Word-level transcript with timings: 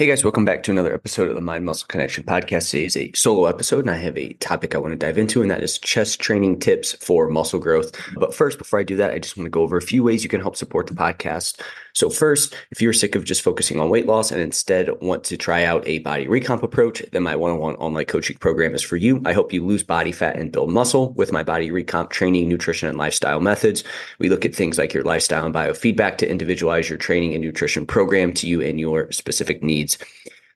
Hey 0.00 0.06
guys, 0.06 0.22
welcome 0.22 0.44
back 0.44 0.62
to 0.62 0.70
another 0.70 0.94
episode 0.94 1.28
of 1.28 1.34
the 1.34 1.40
Mind 1.40 1.64
Muscle 1.64 1.88
Connection 1.88 2.22
podcast. 2.22 2.70
Today 2.70 2.84
is 2.84 2.96
a 2.96 3.10
solo 3.14 3.46
episode, 3.46 3.80
and 3.80 3.90
I 3.90 3.96
have 3.96 4.16
a 4.16 4.32
topic 4.34 4.72
I 4.72 4.78
want 4.78 4.92
to 4.92 4.96
dive 4.96 5.18
into, 5.18 5.42
and 5.42 5.50
that 5.50 5.64
is 5.64 5.76
chest 5.76 6.20
training 6.20 6.60
tips 6.60 6.92
for 7.04 7.28
muscle 7.28 7.58
growth. 7.58 7.90
But 8.14 8.32
first, 8.32 8.58
before 8.58 8.78
I 8.78 8.84
do 8.84 8.94
that, 8.94 9.10
I 9.10 9.18
just 9.18 9.36
want 9.36 9.46
to 9.46 9.50
go 9.50 9.62
over 9.62 9.76
a 9.76 9.82
few 9.82 10.04
ways 10.04 10.22
you 10.22 10.30
can 10.30 10.40
help 10.40 10.54
support 10.54 10.86
the 10.86 10.94
podcast. 10.94 11.60
So, 11.94 12.10
first, 12.10 12.54
if 12.70 12.80
you're 12.80 12.92
sick 12.92 13.16
of 13.16 13.24
just 13.24 13.42
focusing 13.42 13.80
on 13.80 13.90
weight 13.90 14.06
loss 14.06 14.30
and 14.30 14.40
instead 14.40 14.88
want 15.00 15.24
to 15.24 15.36
try 15.36 15.64
out 15.64 15.82
a 15.84 15.98
body 15.98 16.28
recomp 16.28 16.62
approach, 16.62 17.02
then 17.10 17.24
my 17.24 17.34
one 17.34 17.50
on 17.50 17.58
one 17.58 17.74
online 17.74 18.04
coaching 18.04 18.36
program 18.36 18.76
is 18.76 18.82
for 18.84 18.94
you. 18.94 19.20
I 19.24 19.32
help 19.32 19.52
you 19.52 19.66
lose 19.66 19.82
body 19.82 20.12
fat 20.12 20.36
and 20.36 20.52
build 20.52 20.70
muscle 20.70 21.12
with 21.14 21.32
my 21.32 21.42
body 21.42 21.70
recomp 21.70 22.10
training, 22.10 22.48
nutrition, 22.48 22.88
and 22.88 22.98
lifestyle 22.98 23.40
methods. 23.40 23.82
We 24.20 24.28
look 24.28 24.44
at 24.44 24.54
things 24.54 24.78
like 24.78 24.94
your 24.94 25.02
lifestyle 25.02 25.44
and 25.44 25.52
biofeedback 25.52 26.18
to 26.18 26.30
individualize 26.30 26.88
your 26.88 26.98
training 26.98 27.34
and 27.34 27.42
nutrition 27.42 27.84
program 27.84 28.32
to 28.34 28.46
you 28.46 28.62
and 28.62 28.78
your 28.78 29.10
specific 29.10 29.60
needs. 29.64 29.87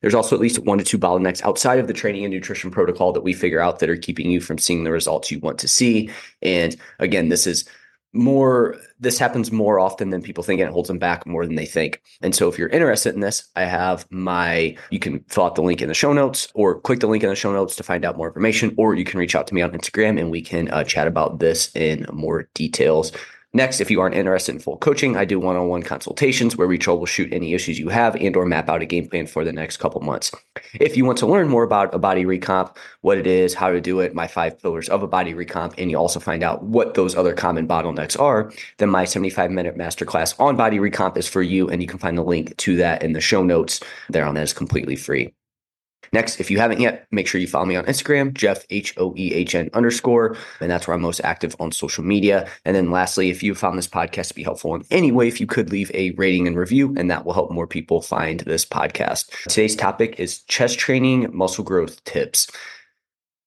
There's 0.03 0.15
also 0.15 0.35
at 0.35 0.43
least 0.43 0.59
one 0.59 0.79
to 0.79 0.85
two 0.85 0.99
bottlenecks 0.99 1.43
outside 1.43 1.79
of 1.79 1.87
the 1.87 1.93
training 1.93 2.25
and 2.25 2.35
nutrition 2.35 2.71
protocol 2.71 3.13
that 3.13 3.23
we 3.23 3.33
figure 3.33 3.61
out 3.61 3.79
that 3.79 3.89
are 3.89 3.97
keeping 3.97 4.31
you 4.31 4.41
from 4.41 4.59
seeing 4.59 4.85
the 4.85 4.91
results 4.91 5.31
you 5.31 5.39
want 5.39 5.59
to 5.61 5.69
see. 5.69 6.11
And 6.43 6.77
again, 6.99 7.29
this 7.29 7.47
is 7.47 7.65
more 8.13 8.77
this 9.01 9.19
happens 9.19 9.51
more 9.51 9.81
often 9.81 10.11
than 10.11 10.21
people 10.21 10.45
think 10.45 10.61
and 10.61 10.69
it 10.69 10.73
holds 10.73 10.89
them 10.89 10.99
back 10.99 11.27
more 11.27 11.47
than 11.47 11.55
they 11.55 11.65
think. 11.65 12.03
And 12.21 12.35
so 12.35 12.49
if 12.49 12.59
you're 12.59 12.69
interested 12.69 13.15
in 13.15 13.21
this 13.21 13.49
i 13.57 13.65
have 13.65 14.07
my 14.11 14.77
you 14.91 14.99
can 14.99 15.21
fill 15.29 15.45
out 15.45 15.55
the 15.55 15.63
link 15.63 15.81
in 15.81 15.89
the 15.89 15.95
show 15.95 16.13
notes 16.13 16.49
or 16.55 16.79
click 16.81 17.01
the 17.01 17.07
link 17.07 17.23
in 17.23 17.31
the 17.31 17.37
show 17.37 17.53
notes 17.53 17.75
to 17.77 17.83
find 17.83 18.05
out 18.05 18.19
more 18.19 18.29
information 18.29 18.75
or 18.77 18.95
you 18.95 19.05
can 19.05 19.19
reach 19.19 19.35
out 19.35 19.47
to 19.47 19.55
me 19.55 19.63
on 19.63 19.71
instagram 19.71 20.21
and 20.21 20.31
we 20.31 20.43
can 20.43 20.71
uh, 20.71 20.85
chat 20.85 21.07
about 21.07 21.39
this 21.39 21.75
in 21.75 22.07
more 22.13 22.49
details 22.55 23.13
Next, 23.55 23.83
if 23.83 23.91
you 23.91 24.01
aren't 24.01 24.15
interested 24.15 24.55
in 24.55 24.61
full 24.63 24.79
coaching, 24.79 25.15
I 25.15 25.27
do 25.27 25.39
one-on-one 25.39 25.83
consultations 25.83 26.57
where 26.57 26.67
we 26.67 26.79
troubleshoot 26.79 27.35
any 27.35 27.53
issues 27.53 27.79
you 27.79 27.91
have 27.91 28.17
and 28.17 28.35
or 28.35 28.47
map 28.47 28.71
out 28.71 28.81
a 28.81 28.87
game 28.87 29.07
plan 29.09 29.27
for 29.27 29.45
the 29.45 29.53
next 29.53 29.77
couple 29.77 30.01
months. 30.01 30.33
If 30.81 30.97
you 30.97 31.05
want 31.05 31.19
to 31.19 31.27
learn 31.27 31.49
more 31.49 31.63
about 31.63 31.95
a 31.95 31.99
body 31.99 32.25
recomp, 32.25 32.75
what 33.03 33.19
it 33.19 33.27
is, 33.27 33.53
how 33.53 33.71
to 33.71 33.79
do 33.79 34.01
it, 34.01 34.15
my 34.15 34.27
five 34.27 34.59
pillars 34.59 34.89
of 34.89 35.03
a 35.03 35.07
body 35.07 35.35
recomp, 35.35 35.75
and 35.77 35.91
you 35.91 35.99
also 35.99 36.19
find 36.19 36.43
out 36.43 36.63
what 36.63 36.95
those 36.95 37.15
other 37.15 37.35
common 37.35 37.69
bottlenecks 37.69 38.19
are, 38.19 38.51
then 38.79 38.89
my 38.89 39.05
75-minute 39.05 39.77
masterclass 39.77 40.35
on 40.41 40.57
body 40.57 40.79
recomp 40.79 41.19
is 41.19 41.29
for 41.29 41.43
you, 41.43 41.69
and 41.69 41.83
you 41.83 41.89
can 41.89 41.99
find 41.99 42.17
the 42.17 42.25
link 42.25 42.57
to 42.57 42.77
that 42.77 43.03
in 43.03 43.13
the 43.13 43.21
show 43.21 43.43
notes. 43.43 43.81
There 44.09 44.25
on 44.25 44.35
that 44.37 44.45
is 44.45 44.55
completely 44.55 44.97
free. 44.97 45.35
Next, 46.13 46.41
if 46.41 46.51
you 46.51 46.59
haven't 46.59 46.81
yet, 46.81 47.07
make 47.11 47.27
sure 47.27 47.41
you 47.41 47.47
follow 47.47 47.65
me 47.65 47.77
on 47.77 47.85
Instagram, 47.87 48.35
Jeff 48.35 48.67
H 48.71 48.95
O 48.99 49.15
E 49.17 49.33
H 49.33 49.55
N 49.55 49.71
underscore, 49.73 50.37
and 50.61 50.71
that's 50.71 50.87
where 50.87 50.95
I'm 50.95 51.01
most 51.01 51.21
active 51.25 51.57
on 51.59 51.73
social 51.73 52.05
media. 52.05 52.49
And 52.65 52.77
then 52.77 52.91
lastly, 52.91 53.31
if 53.31 53.43
you 53.43 53.55
found 53.55 53.79
this 53.79 53.89
podcast 53.89 54.29
to 54.29 54.35
be 54.35 54.43
helpful 54.43 54.75
in 54.75 54.85
any 54.91 55.13
way, 55.13 55.29
if 55.29 55.41
you 55.41 55.47
could 55.47 55.71
leave 55.71 55.91
a 55.95 56.11
rating 56.13 56.47
and 56.47 56.57
review, 56.57 56.95
and 56.97 57.11
that 57.11 57.25
will 57.25 57.33
help 57.33 57.51
more 57.51 57.67
people 57.67 58.03
find 58.03 58.41
this 58.41 58.65
podcast. 58.67 59.31
Today's 59.49 59.77
topic 59.77 60.19
is 60.19 60.43
chest 60.43 60.79
training 60.79 61.31
muscle 61.33 61.65
growth 61.65 62.03
tips. 62.05 62.49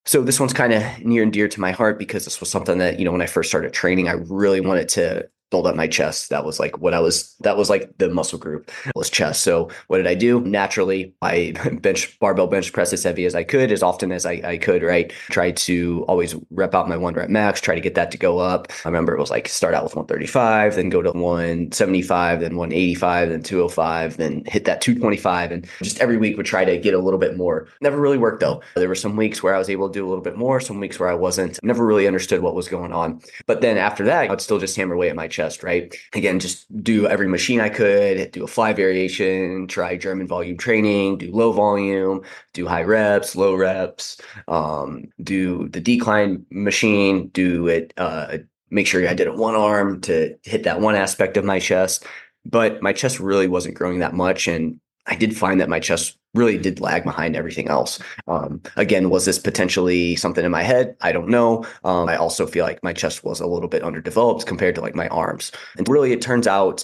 So 0.08 0.22
this 0.22 0.40
one's 0.40 0.54
kind 0.54 0.72
of 0.72 0.84
near 1.04 1.24
and 1.24 1.34
dear 1.34 1.48
to 1.48 1.60
my 1.60 1.72
heart 1.72 1.98
because 1.98 2.26
this 2.26 2.40
was 2.40 2.50
something 2.50 2.78
that, 2.78 3.00
you 3.00 3.06
know, 3.06 3.12
when 3.12 3.22
I 3.22 3.26
first 3.26 3.50
started 3.50 3.74
training, 3.74 4.08
I 4.08 4.14
really 4.14 4.62
wanted 4.62 4.88
to 4.90 5.28
build 5.50 5.68
up 5.68 5.76
my 5.76 5.88
chest. 5.88 6.30
That 6.30 6.46
was 6.46 6.60
like 6.60 6.80
what 6.80 6.94
I 6.94 7.00
was, 7.00 7.36
that 7.42 7.58
was 7.58 7.70
like 7.70 7.98
the 7.98 8.10
muscle 8.10 8.40
group 8.40 8.72
was 8.96 9.10
chest. 9.10 9.44
So 9.44 9.70
what 9.88 9.98
did 9.98 10.08
I 10.08 10.16
do? 10.16 10.42
Naturally, 10.42 11.14
I 11.22 11.54
bench 11.82 12.18
barbell 12.20 12.48
bench 12.48 12.74
press 12.74 12.94
as 12.94 13.04
heavy 13.04 13.26
as 13.26 13.36
I 13.36 13.44
could, 13.44 13.72
as 13.72 13.84
often 13.84 14.12
as 14.12 14.26
I, 14.26 14.42
I 14.44 14.58
could, 14.58 14.84
right? 14.84 15.12
Try 15.30 15.52
to 15.52 16.06
always 16.08 16.36
rep 16.52 16.74
out 16.74 16.90
my 16.90 16.98
one 16.98 17.14
rep 17.14 17.30
max, 17.30 17.62
try 17.62 17.76
to 17.76 17.82
get 17.82 17.96
that 17.96 18.12
to 18.12 18.18
go 18.18 18.40
up. 18.40 18.68
I 18.84 18.90
remember 18.90 19.16
it 19.16 19.20
was 19.20 19.30
like 19.30 19.48
start 19.48 19.74
out 19.74 19.84
with 19.84 19.96
135, 19.96 20.76
then 20.76 20.90
go 20.90 21.02
to 21.02 21.12
175, 21.12 22.40
then 22.40 22.56
185, 22.56 23.30
then 23.30 23.44
205, 23.44 24.18
then 24.18 24.44
hit 24.46 24.66
that 24.66 24.82
225. 24.82 25.52
And 25.52 25.68
just 25.82 26.00
every 26.00 26.18
week 26.18 26.38
would 26.38 26.46
try 26.46 26.66
to 26.66 26.78
get 26.78 26.94
a 26.94 27.00
little 27.00 27.20
bit 27.20 27.38
more. 27.38 27.68
Never 27.82 28.00
really 28.00 28.18
worked 28.18 28.40
though. 28.40 28.62
There 28.76 28.88
were 28.88 28.96
some 28.96 29.16
weeks 29.16 29.42
where 29.44 29.56
I 29.56 29.58
was 29.58 29.70
able 29.70 29.90
to 29.90 29.94
do 29.94 30.06
a 30.06 30.10
little 30.10 30.24
bit 30.24 30.38
more, 30.38 30.60
some 30.60 30.80
weeks 30.80 31.00
where 31.00 31.10
I 31.10 31.16
wasn't. 31.16 31.60
Never 31.64 31.86
really 31.86 32.08
understood 32.08 32.42
what 32.42 32.56
was 32.56 32.68
going 32.68 32.94
on. 32.94 33.22
But 33.46 33.62
then 33.62 33.78
after 33.78 34.04
that, 34.06 34.30
I'd 34.30 34.42
still 34.42 34.60
just 34.60 34.76
hammer 34.76 34.96
away 34.96 35.10
at 35.10 35.16
my 35.16 35.28
chest, 35.36 35.64
right? 35.64 35.94
Again, 36.14 36.40
just 36.40 36.66
do 36.84 37.08
every 37.08 37.28
machine 37.28 37.60
I 37.60 37.70
could, 37.70 38.32
do 38.32 38.44
a 38.44 38.48
fly 38.48 38.74
variation, 38.74 39.68
try 39.68 39.98
German 39.98 40.28
volume 40.28 40.58
training, 40.58 41.18
do 41.18 41.32
low 41.32 41.52
volume, 41.52 42.22
do 42.54 42.66
high 42.66 42.84
reps, 42.84 43.36
low 43.36 43.54
reps, 43.56 44.20
um, 44.48 45.06
do 45.22 45.68
the 45.70 45.82
decline 45.82 46.46
machine, 46.50 47.28
do 47.30 47.68
it, 47.68 47.94
uh, 47.98 48.38
make 48.70 48.88
sure 48.88 49.08
I 49.08 49.14
did 49.14 49.28
it 49.28 49.36
one 49.36 49.56
arm 49.56 50.02
to 50.02 50.36
hit 50.44 50.64
that 50.64 50.82
one 50.82 50.96
aspect 50.96 51.38
of 51.38 51.46
my 51.46 51.60
chest. 51.60 52.06
But 52.46 52.82
my 52.82 52.94
chest 52.94 53.20
really 53.20 53.48
wasn't 53.48 53.76
growing 53.76 54.00
that 54.00 54.14
much. 54.14 54.48
And 54.48 54.80
I 55.08 55.16
did 55.16 55.38
find 55.38 55.62
that 55.62 55.70
my 55.70 55.80
chest 55.80 56.18
really 56.34 56.58
did 56.58 56.80
lag 56.80 57.04
behind 57.04 57.36
everything 57.36 57.68
else. 57.68 58.00
Um, 58.28 58.62
again, 58.76 59.10
was 59.10 59.26
this 59.26 59.40
potentially 59.40 60.16
something 60.16 60.44
in 60.44 60.52
my 60.52 60.64
head? 60.64 60.96
I 61.02 61.12
don't 61.12 61.30
know. 61.30 61.66
Um, 61.84 62.10
I 62.10 62.18
also 62.18 62.46
feel 62.46 62.66
like 62.66 62.84
my 62.84 62.94
chest 62.94 63.24
was 63.24 63.40
a 63.40 63.48
little 63.48 63.70
bit 63.70 63.84
underdeveloped 63.84 64.46
compared 64.46 64.76
to 64.76 64.82
like 64.82 64.96
my 64.96 65.08
arms. 65.10 65.52
And 65.78 65.88
really, 65.88 66.12
it 66.12 66.22
turns 66.22 66.48
out 66.48 66.84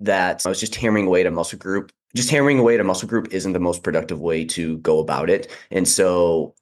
that 0.00 0.44
I 0.44 0.48
was 0.48 0.60
just 0.60 0.74
hammering 0.74 1.06
away 1.06 1.20
at 1.20 1.26
a 1.26 1.30
muscle 1.30 1.58
group. 1.58 1.90
Just 2.14 2.30
hammering 2.30 2.58
away 2.58 2.74
at 2.74 2.80
a 2.80 2.84
muscle 2.84 3.08
group 3.08 3.32
isn't 3.32 3.54
the 3.54 3.60
most 3.60 3.82
productive 3.82 4.20
way 4.20 4.44
to 4.44 4.78
go 4.78 5.00
about 5.00 5.30
it. 5.30 5.50
And 5.70 5.88
so 5.88 6.54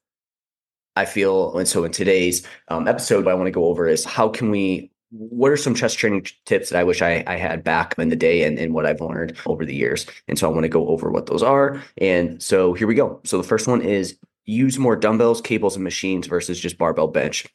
I 0.96 1.04
feel, 1.04 1.58
and 1.58 1.66
so 1.68 1.84
in 1.84 1.92
today's 1.92 2.46
um, 2.68 2.86
episode, 2.86 3.24
what 3.24 3.32
I 3.32 3.34
want 3.34 3.48
to 3.48 3.52
go 3.52 3.66
over 3.66 3.86
is 3.88 4.04
how 4.04 4.28
can 4.28 4.50
we 4.50 4.91
what 5.12 5.52
are 5.52 5.56
some 5.56 5.74
chest 5.74 5.98
training 5.98 6.26
tips 6.46 6.70
that 6.70 6.78
I 6.78 6.84
wish 6.84 7.02
I, 7.02 7.22
I 7.26 7.36
had 7.36 7.62
back 7.62 7.94
in 7.98 8.08
the 8.08 8.16
day 8.16 8.44
and, 8.44 8.58
and 8.58 8.72
what 8.72 8.86
I've 8.86 9.00
learned 9.00 9.36
over 9.46 9.66
the 9.66 9.74
years? 9.74 10.06
And 10.26 10.38
so 10.38 10.48
I 10.48 10.52
want 10.52 10.64
to 10.64 10.68
go 10.68 10.88
over 10.88 11.10
what 11.10 11.26
those 11.26 11.42
are. 11.42 11.82
And 11.98 12.42
so 12.42 12.72
here 12.72 12.86
we 12.86 12.94
go. 12.94 13.20
So 13.24 13.36
the 13.36 13.46
first 13.46 13.68
one 13.68 13.82
is 13.82 14.16
use 14.46 14.78
more 14.78 14.96
dumbbells, 14.96 15.40
cables, 15.40 15.76
and 15.76 15.84
machines 15.84 16.26
versus 16.26 16.58
just 16.58 16.78
barbell 16.78 17.08
bench. 17.08 17.46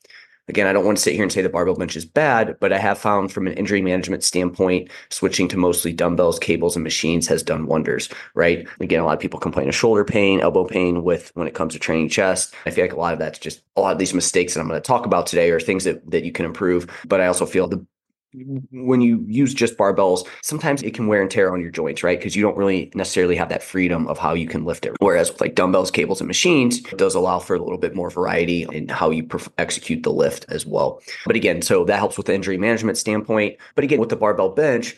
Again, 0.48 0.68
I 0.68 0.74
don't 0.74 0.86
want 0.86 0.98
to 0.98 1.04
sit 1.04 1.14
here 1.14 1.24
and 1.24 1.32
say 1.32 1.42
the 1.42 1.50
barbell 1.50 1.76
bench 1.76 1.96
is 1.96 2.06
bad, 2.06 2.58
but 2.60 2.72
I 2.72 2.78
have 2.78 2.98
found 2.98 3.32
from 3.32 3.48
an 3.48 3.54
injury 3.54 3.82
management 3.82 4.24
standpoint, 4.24 4.90
switching 5.10 5.48
to 5.50 5.58
mostly 5.58 5.92
dumbbells, 5.92 6.40
cables, 6.40 6.76
and 6.76 6.84
machines 6.84 7.28
has 7.28 7.44
done 7.44 7.68
wonders, 7.68 8.10
right? 8.34 8.68
Again, 8.80 9.02
a 9.02 9.06
lot 9.06 9.14
of 9.16 9.20
people 9.20 9.40
complain 9.40 9.68
of 9.68 9.76
shoulder 9.76 10.06
pain, 10.06 10.40
elbow 10.40 10.64
pain 10.64 11.04
with 11.04 11.32
when 11.36 11.48
it 11.48 11.54
comes 11.54 11.74
to 11.74 11.80
training 11.80 12.10
chest. 12.10 12.56
I 12.66 12.72
feel 12.72 12.86
like 12.86 12.94
a 12.94 12.98
lot 12.98 13.14
of 13.14 13.20
that's 13.20 13.40
just 13.40 13.62
a 13.76 13.82
lot 13.82 13.92
of 13.92 14.00
these 14.00 14.14
mistakes 14.14 14.54
that 14.54 14.62
I'm 14.62 14.68
going 14.68 14.82
to 14.82 14.88
talk 14.88 15.06
about 15.06 15.28
today 15.28 15.52
are 15.52 15.60
things 15.60 15.84
that, 15.84 16.10
that 16.10 16.24
you 16.24 16.32
can 16.32 16.46
improve. 16.46 16.88
But 17.06 17.20
I 17.20 17.28
also 17.28 17.46
feel 17.46 17.68
the 17.68 17.86
when 18.34 19.02
you 19.02 19.24
use 19.28 19.54
just 19.54 19.78
barbells, 19.78 20.28
sometimes 20.44 20.84
it 20.84 20.94
can 20.94 21.08
wear 21.08 21.22
and 21.22 21.32
tear 21.32 21.54
on 21.54 21.62
your 21.62 21.72
joints, 21.72 22.04
right? 22.04 22.20
Because 22.20 22.36
you 22.36 22.42
don't 22.42 22.58
really 22.58 22.92
necessarily 22.94 23.36
have 23.36 23.50
that 23.50 23.64
freedom 23.64 24.08
of 24.08 24.18
how 24.18 24.34
you 24.34 24.48
can 24.48 24.66
lift 24.66 24.86
it. 24.86 24.94
Whereas 25.00 25.32
with 25.32 25.42
like 25.42 25.56
dumbbells, 25.56 25.92
cables, 25.92 26.20
and 26.20 26.28
machines, 26.28 26.80
it 26.80 26.98
does 26.98 27.16
allow 27.16 27.40
for 27.40 27.56
a 27.56 27.60
little 27.60 27.78
bit 27.78 27.96
more 27.96 28.10
variety 28.10 28.64
in 28.64 28.90
how 28.90 29.10
you 29.10 29.24
perf- 29.24 29.52
execute 29.58 30.04
the 30.04 30.12
lift 30.12 30.46
as 30.50 30.66
well. 30.66 31.02
But 31.26 31.36
again, 31.36 31.62
so 31.62 31.86
that 31.86 32.00
helps 32.00 32.18
with 32.18 32.28
the 32.28 32.36
injury 32.36 32.58
management 32.58 32.98
standpoint. 32.98 33.58
But 33.76 33.84
again, 33.84 34.00
with 34.00 34.10
the 34.10 34.16
barbell 34.16 34.50
bench, 34.50 34.98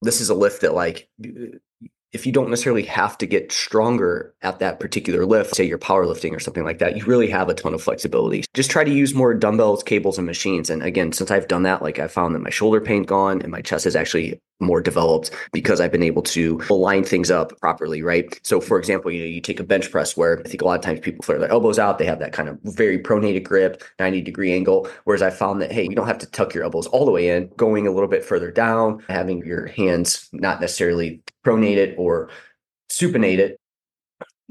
this 0.00 0.20
is 0.20 0.30
a 0.30 0.34
lift 0.34 0.62
that 0.62 0.74
like 0.74 1.08
if 2.12 2.26
you 2.26 2.32
don't 2.32 2.50
necessarily 2.50 2.82
have 2.82 3.16
to 3.18 3.26
get 3.26 3.52
stronger 3.52 4.34
at 4.42 4.58
that 4.58 4.78
particular 4.78 5.24
lift, 5.24 5.56
say 5.56 5.64
you're 5.64 5.78
powerlifting 5.78 6.34
or 6.36 6.40
something 6.40 6.64
like 6.64 6.78
that, 6.78 6.96
you 6.96 7.04
really 7.04 7.30
have 7.30 7.48
a 7.48 7.54
ton 7.54 7.72
of 7.72 7.82
flexibility. 7.82 8.44
Just 8.52 8.70
try 8.70 8.84
to 8.84 8.90
use 8.90 9.14
more 9.14 9.32
dumbbells, 9.32 9.82
cables, 9.82 10.18
and 10.18 10.26
machines. 10.26 10.68
And 10.68 10.82
again, 10.82 11.12
since 11.12 11.30
I've 11.30 11.48
done 11.48 11.62
that, 11.62 11.80
like 11.80 11.98
I 11.98 12.08
found 12.08 12.34
that 12.34 12.42
my 12.42 12.50
shoulder 12.50 12.80
pain 12.80 13.04
gone 13.04 13.40
and 13.40 13.50
my 13.50 13.62
chest 13.62 13.86
is 13.86 13.96
actually 13.96 14.38
more 14.62 14.80
developed 14.80 15.30
because 15.52 15.80
I've 15.80 15.92
been 15.92 16.02
able 16.02 16.22
to 16.22 16.60
align 16.70 17.04
things 17.04 17.30
up 17.30 17.58
properly, 17.60 18.02
right? 18.02 18.38
So, 18.42 18.60
for 18.60 18.78
example, 18.78 19.10
you 19.10 19.20
know, 19.20 19.26
you 19.26 19.40
take 19.40 19.60
a 19.60 19.64
bench 19.64 19.90
press 19.90 20.16
where 20.16 20.40
I 20.40 20.48
think 20.48 20.62
a 20.62 20.64
lot 20.64 20.78
of 20.78 20.84
times 20.84 21.00
people 21.00 21.22
flare 21.22 21.38
their 21.38 21.50
elbows 21.50 21.78
out, 21.78 21.98
they 21.98 22.06
have 22.06 22.18
that 22.20 22.32
kind 22.32 22.48
of 22.48 22.58
very 22.62 22.98
pronated 22.98 23.44
grip, 23.44 23.82
90 23.98 24.20
degree 24.22 24.52
angle. 24.52 24.88
Whereas 25.04 25.22
I 25.22 25.30
found 25.30 25.60
that, 25.62 25.72
hey, 25.72 25.84
you 25.84 25.94
don't 25.94 26.06
have 26.06 26.18
to 26.18 26.30
tuck 26.30 26.54
your 26.54 26.64
elbows 26.64 26.86
all 26.86 27.04
the 27.04 27.10
way 27.10 27.28
in, 27.28 27.50
going 27.56 27.86
a 27.86 27.92
little 27.92 28.08
bit 28.08 28.24
further 28.24 28.50
down, 28.50 29.02
having 29.08 29.44
your 29.44 29.66
hands 29.66 30.28
not 30.32 30.60
necessarily 30.60 31.22
pronated 31.44 31.98
or 31.98 32.30
supinated 32.90 33.54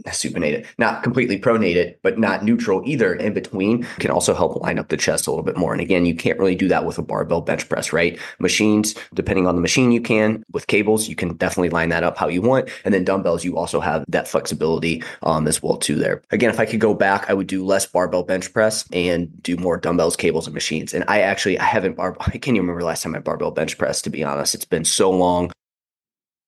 supinate 0.08 0.54
it, 0.54 0.66
not 0.78 1.04
completely 1.04 1.40
pronate 1.40 1.76
it, 1.76 2.00
but 2.02 2.18
not 2.18 2.44
neutral 2.44 2.82
either 2.86 3.14
in 3.14 3.34
between 3.34 3.84
can 4.00 4.12
also 4.12 4.34
help 4.34 4.62
line 4.62 4.80
up 4.80 4.90
the 4.90 4.98
chest 4.98 5.28
a 5.28 5.32
little 5.32 5.44
bit 5.44 5.58
more. 5.58 5.74
And 5.74 5.82
again, 5.82 6.06
you 6.06 6.16
can't 6.16 6.40
really 6.40 6.56
do 6.56 6.68
that 6.70 6.86
with 6.86 6.98
a 6.98 7.02
barbell 7.02 7.42
bench 7.42 7.68
press, 7.70 7.94
right? 7.94 8.20
Machines, 8.40 8.96
depending 9.14 9.48
on 9.48 9.56
the 9.56 9.62
machine, 9.62 9.92
you 9.92 10.02
can. 10.02 10.44
With 10.52 10.68
cables, 10.68 11.08
you 11.08 11.16
can 11.16 11.36
definitely 11.36 11.70
line 11.70 11.90
that 11.90 12.04
up 12.04 12.18
how 12.18 12.28
you 12.28 12.42
want. 12.42 12.70
And 12.84 12.94
then 12.94 13.04
dumbbells, 13.04 13.44
you 13.44 13.58
also 13.58 13.80
have 13.80 14.06
that 14.08 14.28
flexibility 14.28 15.04
um, 15.24 15.48
as 15.48 15.62
well 15.62 15.78
too 15.78 15.96
there. 15.96 16.22
Again, 16.32 16.50
if 16.50 16.60
I 16.60 16.66
could 16.66 16.80
go 16.80 16.94
back, 16.94 17.30
I 17.30 17.34
would 17.34 17.48
do 17.48 17.66
less 17.66 17.86
barbell 17.86 18.24
bench 18.24 18.52
press 18.54 18.86
and 18.92 19.42
do 19.44 19.58
more 19.58 19.78
dumbbells, 19.78 20.16
cables, 20.16 20.48
and 20.48 20.54
machines. 20.54 20.94
And 20.94 21.04
I 21.08 21.22
actually, 21.22 21.60
I 21.60 21.66
haven't 21.66 21.98
bar, 21.98 22.18
I 22.22 22.32
can't 22.32 22.50
even 22.50 22.62
remember 22.62 22.84
last 22.84 23.04
time 23.04 23.16
I 23.16 23.20
barbell 23.20 23.52
bench 23.52 23.78
press, 23.78 24.02
to 24.04 24.10
be 24.10 24.24
honest. 24.24 24.56
It's 24.56 24.66
been 24.66 24.86
so 24.86 25.12
long 25.12 25.52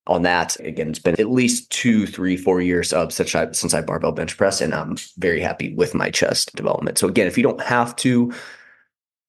on 0.07 0.23
that. 0.23 0.59
Again, 0.59 0.89
it's 0.89 0.99
been 0.99 1.19
at 1.19 1.31
least 1.31 1.69
two, 1.69 2.05
three, 2.05 2.35
four 2.35 2.61
years 2.61 2.91
of 2.93 3.13
since 3.13 3.33
I 3.35 3.51
since 3.51 3.73
I 3.73 3.81
barbell 3.81 4.11
bench 4.11 4.37
press, 4.37 4.61
and 4.61 4.73
I'm 4.73 4.97
very 5.17 5.41
happy 5.41 5.73
with 5.73 5.93
my 5.93 6.09
chest 6.09 6.55
development. 6.55 6.97
So 6.97 7.07
again, 7.07 7.27
if 7.27 7.37
you 7.37 7.43
don't 7.43 7.61
have 7.61 7.95
to 7.97 8.33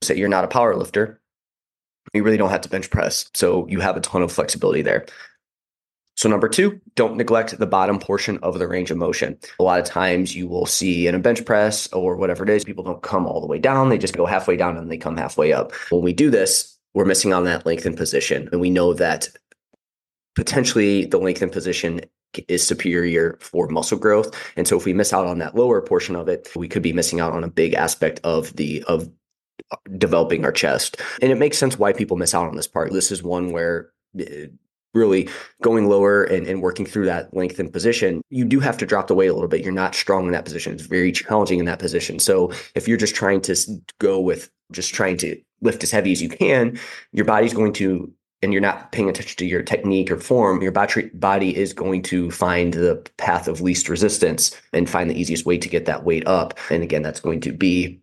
say 0.03 0.17
you're 0.17 0.29
not 0.29 0.45
a 0.45 0.49
power 0.49 0.75
lifter, 0.77 1.21
you 2.13 2.23
really 2.23 2.37
don't 2.37 2.51
have 2.51 2.61
to 2.63 2.69
bench 2.69 2.91
press. 2.91 3.31
So 3.35 3.67
you 3.69 3.81
have 3.81 3.97
a 3.97 4.01
ton 4.01 4.23
of 4.23 4.33
flexibility 4.33 4.83
there. 4.83 5.07
So 6.17 6.29
number 6.29 6.49
two, 6.49 6.81
don't 6.95 7.17
neglect 7.17 7.59
the 7.59 7.67
bottom 7.67 7.99
portion 7.99 8.39
of 8.39 8.59
the 8.59 8.69
range 8.69 8.93
of 8.93 8.97
motion. 8.97 9.37
A 9.59 9.65
lot 9.65 9.81
of 9.81 9.85
times 9.85 10.35
you 10.35 10.47
will 10.47 10.67
see 10.67 11.09
in 11.09 11.15
a 11.15 11.19
bench 11.19 11.45
press 11.45 11.93
or 11.93 12.17
whatever 12.17 12.45
it 12.45 12.51
is, 12.51 12.65
people 12.65 12.85
don't 12.85 13.03
come 13.03 13.27
all 13.27 13.41
the 13.41 13.49
way 13.49 13.59
down. 13.59 13.89
They 13.89 13.99
just 13.99 14.17
go 14.17 14.25
halfway 14.25 14.57
down 14.57 14.77
and 14.77 14.91
they 14.91 14.97
come 14.97 15.17
halfway 15.17 15.53
up. 15.53 15.73
When 15.91 16.03
we 16.03 16.13
do 16.13 16.31
this, 16.31 16.79
we're 16.95 17.05
missing 17.05 17.33
on 17.33 17.45
that 17.45 17.67
lengthened 17.67 17.97
position. 17.97 18.49
And 18.53 18.61
we 18.61 18.71
know 18.71 18.95
that 18.95 19.29
potentially 20.35 21.05
the 21.07 21.19
lengthened 21.19 21.53
position 21.53 22.01
is 22.49 22.67
superior 22.67 23.39
for 23.41 23.69
muscle 23.69 23.99
growth. 23.99 24.35
And 24.57 24.67
so 24.67 24.77
if 24.77 24.85
we 24.85 24.93
miss 24.93 25.13
out 25.13 25.27
on 25.27 25.39
that 25.39 25.55
lower 25.55 25.81
portion 25.81 26.17
of 26.17 26.29
it, 26.29 26.49
we 26.57 26.69
could 26.69 26.83
be 26.83 26.93
missing 26.93 27.21
out 27.21 27.33
on 27.33 27.45
a 27.45 27.49
big 27.49 27.75
aspect 27.75 28.21
of 28.25 28.55
the 28.57 28.83
of 28.85 29.09
uh, 29.71 29.77
developing 29.99 30.45
our 30.45 30.53
chest. 30.53 31.01
And 31.23 31.31
it 31.31 31.39
makes 31.39 31.59
sense 31.59 31.79
why 31.79 31.93
people 31.93 32.17
miss 32.17 32.35
out 32.35 32.49
on 32.49 32.57
this 32.57 32.67
part. 32.67 32.93
This 32.93 33.13
is 33.13 33.23
one 33.23 33.53
where 33.53 33.91
uh, 34.21 34.47
really 34.95 35.29
going 35.63 35.89
lower 35.89 36.23
and, 36.25 36.47
and 36.47 36.63
working 36.63 36.87
through 36.87 37.07
that 37.07 37.35
lengthened 37.35 37.73
position, 37.73 38.23
you 38.31 38.45
do 38.45 38.61
have 38.61 38.79
to 38.79 38.87
drop 38.87 39.09
the 39.09 39.15
weight 39.15 39.27
a 39.27 39.35
little 39.35 39.49
bit. 39.49 39.63
You're 39.63 39.73
not 39.73 39.95
strong 39.95 40.27
in 40.27 40.33
that 40.33 40.45
position. 40.45 40.73
It's 40.73 40.87
very 40.87 41.13
challenging 41.13 41.59
in 41.59 41.65
that 41.67 41.81
position. 41.81 42.19
So 42.19 42.53
if 42.75 42.87
you're 42.87 42.97
just 42.97 43.15
trying 43.15 43.41
to 43.43 43.57
go 43.99 44.21
with 44.21 44.51
just 44.73 44.95
trying 44.95 45.17
to 45.19 45.41
lift 45.61 45.83
as 45.83 45.91
heavy 45.91 46.13
as 46.13 46.23
you 46.23 46.29
can, 46.29 46.79
your 47.13 47.25
body's 47.25 47.55
going 47.55 47.73
to 47.75 48.13
and 48.45 48.53
you're 48.53 48.63
not 48.63 48.93
paying 48.93 49.09
attention 49.09 49.37
to 49.39 49.47
your 49.47 49.63
technique 49.63 50.11
or 50.11 50.19
form, 50.19 50.63
your 50.63 50.71
body, 50.71 51.57
is 51.57 51.73
going 51.73 52.03
to 52.03 52.31
find 52.31 52.75
the 52.75 53.03
path 53.17 53.49
of 53.49 53.61
least 53.61 53.89
resistance 53.89 54.57
and 54.73 54.89
find 54.89 55.11
the 55.11 55.19
easiest 55.19 55.47
way 55.47 55.59
to 55.59 55.69
get 55.69 55.87
that 55.87 56.05
weight 56.05 56.27
up. 56.27 56.57
And 56.71 56.83
again, 56.83 57.03
that's 57.03 57.21
going 57.21 57.41
to 57.41 57.53
be 57.53 58.01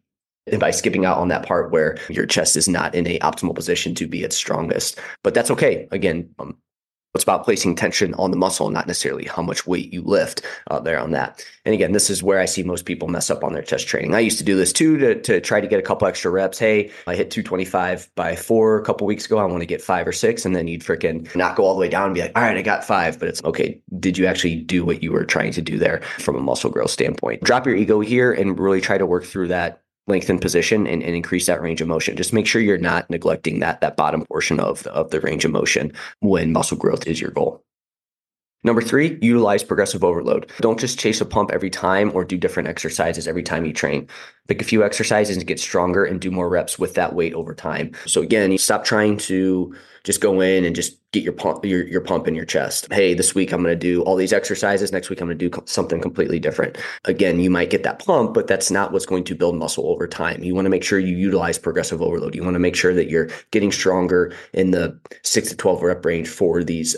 by 0.58 0.72
skipping 0.72 1.06
out 1.06 1.20
on 1.20 1.28
that 1.28 1.46
part 1.46 1.72
where 1.72 1.98
your 2.10 2.26
chest 2.26 2.58
is 2.58 2.68
not 2.68 2.96
in 2.96 3.06
a 3.08 3.20
optimal 3.20 3.56
position 3.56 3.94
to 3.96 4.08
be 4.08 4.24
its 4.24 4.36
strongest. 4.36 5.00
But 5.24 5.36
that's 5.36 5.52
okay. 5.52 5.88
Again, 5.92 6.34
um, 6.40 6.58
it's 7.14 7.24
about 7.24 7.44
placing 7.44 7.76
tension 7.76 8.14
on 8.16 8.32
the 8.32 8.38
muscle, 8.38 8.70
not 8.70 8.88
necessarily 8.88 9.26
how 9.26 9.42
much 9.42 9.68
weight 9.68 9.92
you 9.92 10.02
lift 10.02 10.42
uh, 10.70 10.80
there 10.80 11.00
on 11.00 11.12
that. 11.12 11.46
And 11.66 11.74
again, 11.74 11.92
this 11.92 12.10
is 12.10 12.24
where 12.24 12.40
I 12.40 12.46
see 12.46 12.64
most 12.64 12.86
people 12.86 13.08
mess 13.10 13.30
up 13.30 13.44
on 13.44 13.54
their 13.54 13.62
chest 13.62 13.88
training. 13.88 14.16
I 14.16 14.20
used 14.20 14.38
to 14.38 14.44
do 14.44 14.56
this 14.56 14.72
too 14.72 14.98
to, 14.98 15.22
to 15.22 15.42
try 15.42 15.60
to 15.60 15.68
get 15.68 15.80
a 15.80 15.84
couple 15.84 16.08
extra 16.08 16.32
reps. 16.32 16.58
Hey, 16.58 16.90
I 17.08 17.16
hit 17.16 17.30
225 17.30 18.10
by 18.16 18.36
four 18.36 18.78
a 18.78 18.84
couple 18.84 19.06
weeks 19.06 19.26
ago. 19.26 19.38
I 19.40 19.46
want 19.46 19.62
to 19.62 19.66
get 19.66 19.82
five 19.82 20.08
or 20.08 20.14
six. 20.14 20.46
And 20.46 20.56
then 20.56 20.68
you'd 20.68 20.82
freaking 20.82 21.34
not 21.36 21.56
go 21.56 21.66
all 21.66 21.74
the 21.74 21.80
way 21.80 21.90
down 21.90 22.06
and 22.06 22.16
be 22.16 22.22
like, 22.22 22.32
all 22.36 22.44
right, 22.44 22.58
I 22.58 22.62
got 22.62 22.84
five. 22.84 23.20
But 23.20 23.28
it's 23.28 23.44
okay. 23.44 23.80
Did 24.00 24.18
you 24.18 24.26
actually 24.26 24.56
do 24.56 24.86
what 24.86 25.04
you 25.04 25.12
were 25.12 25.26
trying 25.26 25.52
to 25.52 25.62
do 25.62 25.78
there 25.78 26.02
from 26.20 26.38
a 26.38 26.42
muscle 26.42 26.70
growth 26.70 26.92
standpoint? 26.92 27.44
Drop 27.44 27.66
your 27.66 27.76
ego 27.76 28.00
here 28.00 28.32
and 28.32 28.58
really 28.58 28.82
try 28.82 28.98
to 28.98 29.06
work 29.06 29.26
through 29.26 29.50
that 29.50 29.81
lengthen 30.08 30.40
position 30.40 30.88
and, 30.88 31.04
and, 31.04 31.16
increase 31.16 31.46
that 31.46 31.62
range 31.62 31.82
of 31.82 31.88
motion. 31.88 32.18
Just 32.18 32.34
make 32.34 32.48
sure 32.48 32.62
you're 32.62 32.78
not 32.78 33.10
neglecting 33.10 33.60
that 33.60 33.82
that 33.82 33.96
bottom 33.96 34.26
portion 34.26 34.60
of 34.60 34.84
the, 34.84 34.92
of 34.94 35.12
the 35.12 35.22
range 35.22 35.46
of 35.46 35.52
motion 35.52 35.94
when 36.20 36.52
muscle 36.52 36.78
growth 36.78 37.08
is 37.08 37.22
your 37.22 37.32
goal. 37.32 37.64
Number 38.64 38.82
three, 38.82 39.18
utilize 39.24 39.64
progressive 39.64 40.04
overload. 40.04 40.52
Don't 40.60 40.80
just 40.80 41.00
chase 41.00 41.20
a 41.20 41.26
pump 41.26 41.50
every 41.52 41.72
time 41.72 42.12
or 42.14 42.24
do 42.24 42.38
different 42.38 42.70
exercises 42.70 43.28
every 43.28 43.42
time 43.42 43.66
you 43.66 43.74
train. 43.74 44.08
Pick 44.48 44.62
a 44.62 44.66
few 44.66 44.84
exercises 44.84 45.36
and 45.36 45.48
get 45.48 45.60
stronger 45.60 46.06
and 46.06 46.22
do 46.22 46.30
more 46.30 46.48
reps 46.48 46.78
with 46.78 46.94
that 46.94 47.16
weight 47.16 47.34
over 47.34 47.56
time. 47.56 47.92
So 48.06 48.22
again, 48.22 48.52
you 48.52 48.60
stop 48.60 48.84
trying 48.84 49.18
to 49.18 49.76
just 50.04 50.22
go 50.22 50.42
in 50.42 50.64
and 50.64 50.76
just 50.76 50.98
get 51.12 51.24
your 51.24 51.34
pump 51.34 51.66
your, 51.66 51.88
your 51.88 52.02
pump 52.02 52.28
in 52.28 52.36
your 52.36 52.46
chest. 52.46 52.88
Hey, 52.92 53.16
this 53.16 53.34
week 53.34 53.52
I'm 53.52 53.64
going 53.64 53.74
to 53.74 53.80
do 53.80 54.04
all 54.04 54.16
these 54.16 54.34
exercises. 54.34 54.92
Next 54.92 55.10
week 55.10 55.22
I'm 55.22 55.28
going 55.28 55.40
to 55.40 55.50
do 55.50 55.64
something 55.66 56.00
completely 56.00 56.40
different. 56.40 56.78
Again, 57.06 57.40
you 57.40 57.50
might 57.50 57.72
get 57.72 57.82
that 57.84 57.98
pump, 57.98 58.36
but 58.36 58.46
that's 58.46 58.70
not 58.70 58.92
what's 58.92 59.08
going 59.08 59.24
to 59.24 59.36
build 59.36 59.56
muscle 59.58 59.88
over 59.88 60.08
time. 60.08 60.44
You 60.44 60.54
want 60.54 60.66
to 60.66 60.72
make 60.72 60.84
sure 60.84 61.00
you 61.00 61.16
utilize 61.16 61.58
progressive 61.58 62.02
overload. 62.02 62.36
You 62.36 62.44
want 62.44 62.56
to 62.56 62.60
make 62.60 62.76
sure 62.76 62.94
that 62.94 63.10
you're 63.10 63.30
getting 63.50 63.72
stronger 63.72 64.34
in 64.54 64.70
the 64.70 65.00
6 65.24 65.50
to 65.50 65.58
12 65.58 65.82
rep 65.82 66.06
range 66.06 66.28
for 66.28 66.64
these 66.64 66.96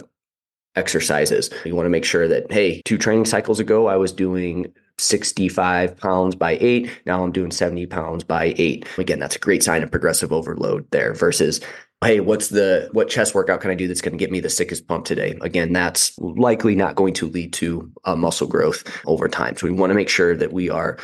exercises. 0.75 1.49
You 1.65 1.75
want 1.75 1.85
to 1.85 1.91
make 1.91 2.05
sure 2.05 2.27
that, 2.27 2.51
hey, 2.51 2.81
two 2.85 2.97
training 2.97 3.25
cycles 3.25 3.59
ago, 3.59 3.87
I 3.87 3.97
was 3.97 4.11
doing 4.11 4.73
65 4.97 5.97
pounds 5.97 6.35
by 6.35 6.57
eight. 6.61 6.89
Now 7.05 7.23
I'm 7.23 7.31
doing 7.31 7.51
70 7.51 7.87
pounds 7.87 8.23
by 8.23 8.53
eight. 8.57 8.87
Again, 8.97 9.19
that's 9.19 9.35
a 9.35 9.39
great 9.39 9.63
sign 9.63 9.83
of 9.83 9.91
progressive 9.91 10.31
overload 10.31 10.89
there 10.91 11.13
versus, 11.13 11.61
hey, 12.03 12.19
what's 12.19 12.49
the, 12.49 12.89
what 12.91 13.09
chest 13.09 13.33
workout 13.33 13.61
can 13.61 13.71
I 13.71 13.75
do 13.75 13.87
that's 13.87 14.01
going 14.01 14.13
to 14.13 14.17
get 14.17 14.31
me 14.31 14.39
the 14.39 14.49
sickest 14.49 14.87
pump 14.87 15.05
today? 15.05 15.37
Again, 15.41 15.73
that's 15.73 16.17
likely 16.19 16.75
not 16.75 16.95
going 16.95 17.13
to 17.15 17.27
lead 17.27 17.53
to 17.53 17.91
uh, 18.05 18.15
muscle 18.15 18.47
growth 18.47 18.83
over 19.05 19.27
time. 19.27 19.55
So 19.57 19.67
we 19.67 19.73
want 19.73 19.91
to 19.91 19.95
make 19.95 20.09
sure 20.09 20.35
that 20.35 20.53
we 20.53 20.69
are 20.69 20.97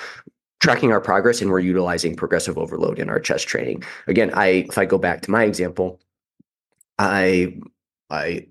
tracking 0.59 0.91
our 0.91 1.01
progress 1.01 1.41
and 1.41 1.49
we're 1.49 1.59
utilizing 1.59 2.15
progressive 2.15 2.57
overload 2.57 2.99
in 2.99 3.09
our 3.09 3.19
chest 3.19 3.47
training. 3.47 3.83
Again, 4.07 4.31
I, 4.33 4.65
if 4.69 4.77
I 4.77 4.85
go 4.85 4.97
back 4.97 5.21
to 5.21 5.31
my 5.31 5.43
example, 5.43 6.01
I, 6.97 7.59
I 8.09 8.47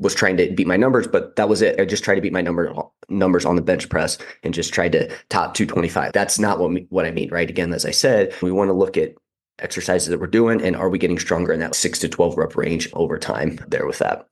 was 0.00 0.14
trying 0.14 0.38
to 0.38 0.50
beat 0.50 0.66
my 0.66 0.78
numbers, 0.78 1.06
but 1.06 1.36
that 1.36 1.48
was 1.48 1.62
it. 1.62 1.78
I 1.78 1.84
just 1.84 2.02
tried 2.02 2.16
to 2.16 2.20
beat 2.20 2.32
my 2.32 2.40
number 2.40 2.74
numbers 3.08 3.44
on 3.44 3.56
the 3.56 3.62
bench 3.62 3.88
press 3.88 4.18
and 4.42 4.54
just 4.54 4.72
tried 4.72 4.92
to 4.92 5.08
top 5.28 5.54
225. 5.54 6.12
That's 6.12 6.38
not 6.38 6.58
what 6.58 6.72
me, 6.72 6.86
what 6.88 7.04
I 7.04 7.10
mean, 7.10 7.30
right? 7.30 7.48
Again, 7.48 7.72
as 7.72 7.84
I 7.84 7.90
said, 7.90 8.34
we 8.40 8.50
want 8.50 8.68
to 8.68 8.74
look 8.74 8.96
at 8.96 9.14
exercises 9.58 10.08
that 10.08 10.18
we're 10.18 10.26
doing 10.26 10.62
and 10.62 10.74
are 10.74 10.88
we 10.88 10.98
getting 10.98 11.18
stronger 11.18 11.52
in 11.52 11.60
that 11.60 11.74
6 11.74 11.98
to 11.98 12.08
12 12.08 12.38
rep 12.38 12.56
range 12.56 12.88
over 12.94 13.18
time 13.18 13.60
there 13.68 13.86
with 13.86 13.98
that. 13.98 14.26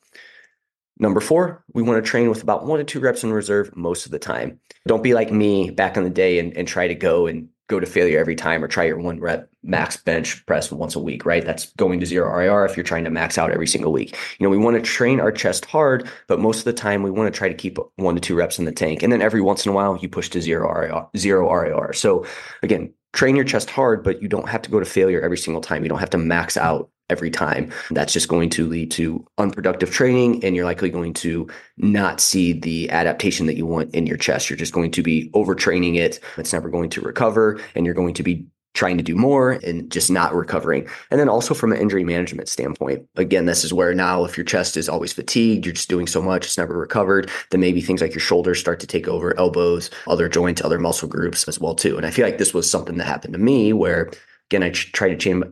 Number 0.99 1.21
four, 1.21 1.63
we 1.75 1.83
want 1.83 2.03
to 2.03 2.11
train 2.11 2.29
with 2.29 2.43
about 2.43 2.67
one 2.67 2.79
to 2.79 2.85
two 2.85 2.99
reps 2.99 3.23
in 3.23 3.33
reserve 3.33 3.77
most 3.77 4.07
of 4.07 4.11
the 4.11 4.19
time. 4.19 4.59
Don't 4.87 5.03
be 5.03 5.15
like 5.15 5.31
me 5.31 5.71
back 5.71 5.97
in 5.97 6.03
the 6.03 6.11
day 6.11 6.41
and, 6.41 6.57
and 6.57 6.67
try 6.67 6.89
to 6.89 6.95
go 6.95 7.27
and 7.27 7.51
go 7.69 7.79
to 7.79 7.87
failure 7.87 8.19
every 8.19 8.35
time 8.35 8.65
or 8.65 8.69
try 8.69 8.85
your 8.85 8.99
one 8.99 9.21
rep 9.21 9.49
max 9.63 9.97
bench 9.97 10.45
press 10.47 10.73
once 10.73 10.97
a 10.97 10.99
week, 10.99 11.25
right? 11.25 11.45
That's 11.45 11.73
going 11.75 12.01
to 12.01 12.07
zero 12.07 12.31
RIR 12.35 12.65
if 12.65 12.77
you're 12.77 12.85
trying 12.85 13.05
to 13.05 13.11
max 13.11 13.39
out 13.39 13.51
every 13.51 13.67
single 13.67 13.93
week. 13.93 14.17
You 14.39 14.45
know, 14.45 14.51
we 14.51 14.59
want 14.59 14.77
to 14.77 14.83
train 14.83 15.21
our 15.21 15.31
chest 15.31 15.67
hard, 15.67 16.09
but 16.27 16.41
most 16.41 16.59
of 16.59 16.65
the 16.65 16.73
time 16.73 17.03
we 17.03 17.11
want 17.11 17.33
to 17.33 17.39
try 17.39 17.49
to 17.49 17.55
keep 17.55 17.79
one 17.97 18.15
to 18.15 18.21
two 18.21 18.35
reps 18.35 18.59
in 18.59 18.65
the 18.65 18.73
tank. 18.73 19.03
And 19.03 19.13
then 19.13 19.23
every 19.23 19.41
once 19.41 19.65
in 19.67 19.71
a 19.71 19.75
while 19.75 19.97
you 19.99 20.09
push 20.09 20.31
to 20.31 20.41
zero 20.41 20.69
RIR, 20.73 21.09
zero 21.17 21.53
RIR. 21.53 21.93
So 21.93 22.27
again, 22.63 22.93
train 23.13 23.37
your 23.37 23.45
chest 23.45 23.71
hard, 23.71 24.03
but 24.03 24.23
you 24.23 24.29
don't 24.29 24.49
have 24.49 24.63
to 24.63 24.71
go 24.71 24.81
to 24.81 24.87
failure 24.87 25.21
every 25.21 25.39
single 25.39 25.61
time. 25.61 25.83
You 25.83 25.89
don't 25.89 25.99
have 25.99 26.11
to 26.11 26.19
max 26.19 26.57
out 26.57 26.91
every 27.11 27.31
time. 27.31 27.71
That's 27.91 28.13
just 28.13 28.29
going 28.29 28.51
to 28.51 28.67
lead 28.67 28.91
to 28.93 29.25
unproductive 29.39 29.91
training, 29.91 30.45
and 30.45 30.55
you're 30.55 30.65
likely 30.65 30.91
going 30.91 31.15
to 31.15 31.49
not 31.77 32.21
see 32.21 32.53
the 32.53 32.91
adaptation 32.91 33.47
that 33.47 33.57
you 33.57 33.67
want 33.67 33.95
in 33.95 34.07
your 34.07 34.17
chest. 34.17 34.51
You're 34.51 34.57
just 34.57 34.73
going 34.73 34.91
to 34.93 35.03
be 35.03 35.31
overtraining 35.31 35.97
it. 35.97 36.21
It's 36.37 36.53
never 36.53 36.69
going 36.69 36.91
to 36.91 37.01
recover, 37.01 37.61
and 37.75 37.85
you're 37.85 37.95
going 37.95 38.15
to 38.15 38.23
be 38.23 38.47
trying 38.75 38.99
to 38.99 39.03
do 39.03 39.17
more 39.17 39.53
and 39.65 39.91
just 39.91 40.09
not 40.09 40.33
recovering. 40.35 40.87
And 41.11 41.19
then 41.19 41.29
also 41.29 41.53
from 41.53 41.73
an 41.73 41.81
injury 41.81 42.05
management 42.05 42.49
standpoint, 42.49 43.09
again, 43.17 43.47
this 43.47 43.65
is 43.65 43.73
where 43.73 43.93
now 43.93 44.25
if 44.25 44.37
your 44.37 44.45
chest 44.45 44.77
is 44.77 44.89
always 44.89 45.13
fatigued, 45.13 45.67
you're 45.67 45.75
just 45.75 45.89
doing 45.89 46.07
so 46.07 46.23
much, 46.23 46.45
it's 46.45 46.59
never 46.59 46.79
recovered, 46.79 47.29
then 47.51 47.61
maybe 47.61 47.81
things 47.81 48.01
like 48.01 48.13
your 48.13 48.21
shoulders 48.21 48.61
start 48.61 48.79
to 48.81 48.87
take 48.87 49.09
over, 49.09 49.37
elbows, 49.37 49.91
other 50.07 50.29
joints, 50.29 50.63
other 50.63 50.79
muscle 50.79 51.09
groups 51.09 51.49
as 51.49 51.59
well 51.59 51.75
too. 51.75 51.97
And 51.97 52.07
I 52.07 52.11
feel 52.13 52.25
like 52.25 52.39
this 52.39 52.55
was 52.55 52.71
something 52.71 52.99
that 52.99 53.07
happened 53.07 53.33
to 53.33 53.41
me 53.41 53.73
where 53.73 54.13
again, 54.51 54.63
I 54.63 54.71
try 54.71 55.09
to 55.09 55.17
change 55.17 55.45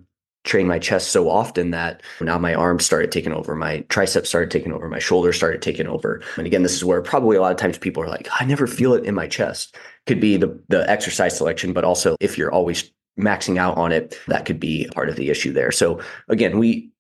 train 0.47 0.67
my 0.67 0.79
chest 0.79 1.11
so 1.11 1.29
often 1.29 1.73
that 1.73 2.03
now 2.21 2.39
my 2.39 2.55
arms 2.55 2.87
started 2.87 3.13
taking 3.13 3.33
over, 3.33 3.55
my 3.55 3.81
triceps 3.89 4.29
started 4.29 4.51
taking 4.51 4.73
over, 4.73 4.89
my 4.89 4.99
shoulders 4.99 5.37
started 5.37 5.61
taking 5.61 5.87
over. 5.87 6.23
And 6.37 6.47
again, 6.47 6.63
this 6.63 6.75
is 6.75 6.85
where 6.85 7.03
probably 7.03 7.37
a 7.37 7.43
lot 7.43 7.53
of 7.53 7.59
times 7.59 7.77
people 7.77 8.03
are 8.03 8.09
like, 8.09 8.29
I 8.41 8.45
never 8.45 8.67
feel 8.67 8.95
it 8.95 9.05
in 9.05 9.15
my 9.15 9.27
chest. 9.27 9.77
Could 10.07 10.21
be 10.21 10.37
the 10.37 10.59
the 10.69 10.89
exercise 10.89 11.37
selection, 11.37 11.73
but 11.73 11.85
also 11.85 12.17
if 12.21 12.39
you're 12.39 12.53
always 12.53 12.91
maxing 13.19 13.59
out 13.59 13.77
on 13.77 13.93
it, 13.93 14.19
that 14.29 14.45
could 14.47 14.61
be 14.61 14.89
part 14.95 15.09
of 15.09 15.17
the 15.17 15.31
issue 15.31 15.53
there. 15.53 15.73
So 15.73 16.01
again, 16.29 16.59
we 16.59 16.91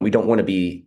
we 0.00 0.10
don't 0.10 0.26
want 0.26 0.38
to 0.38 0.44
be 0.44 0.86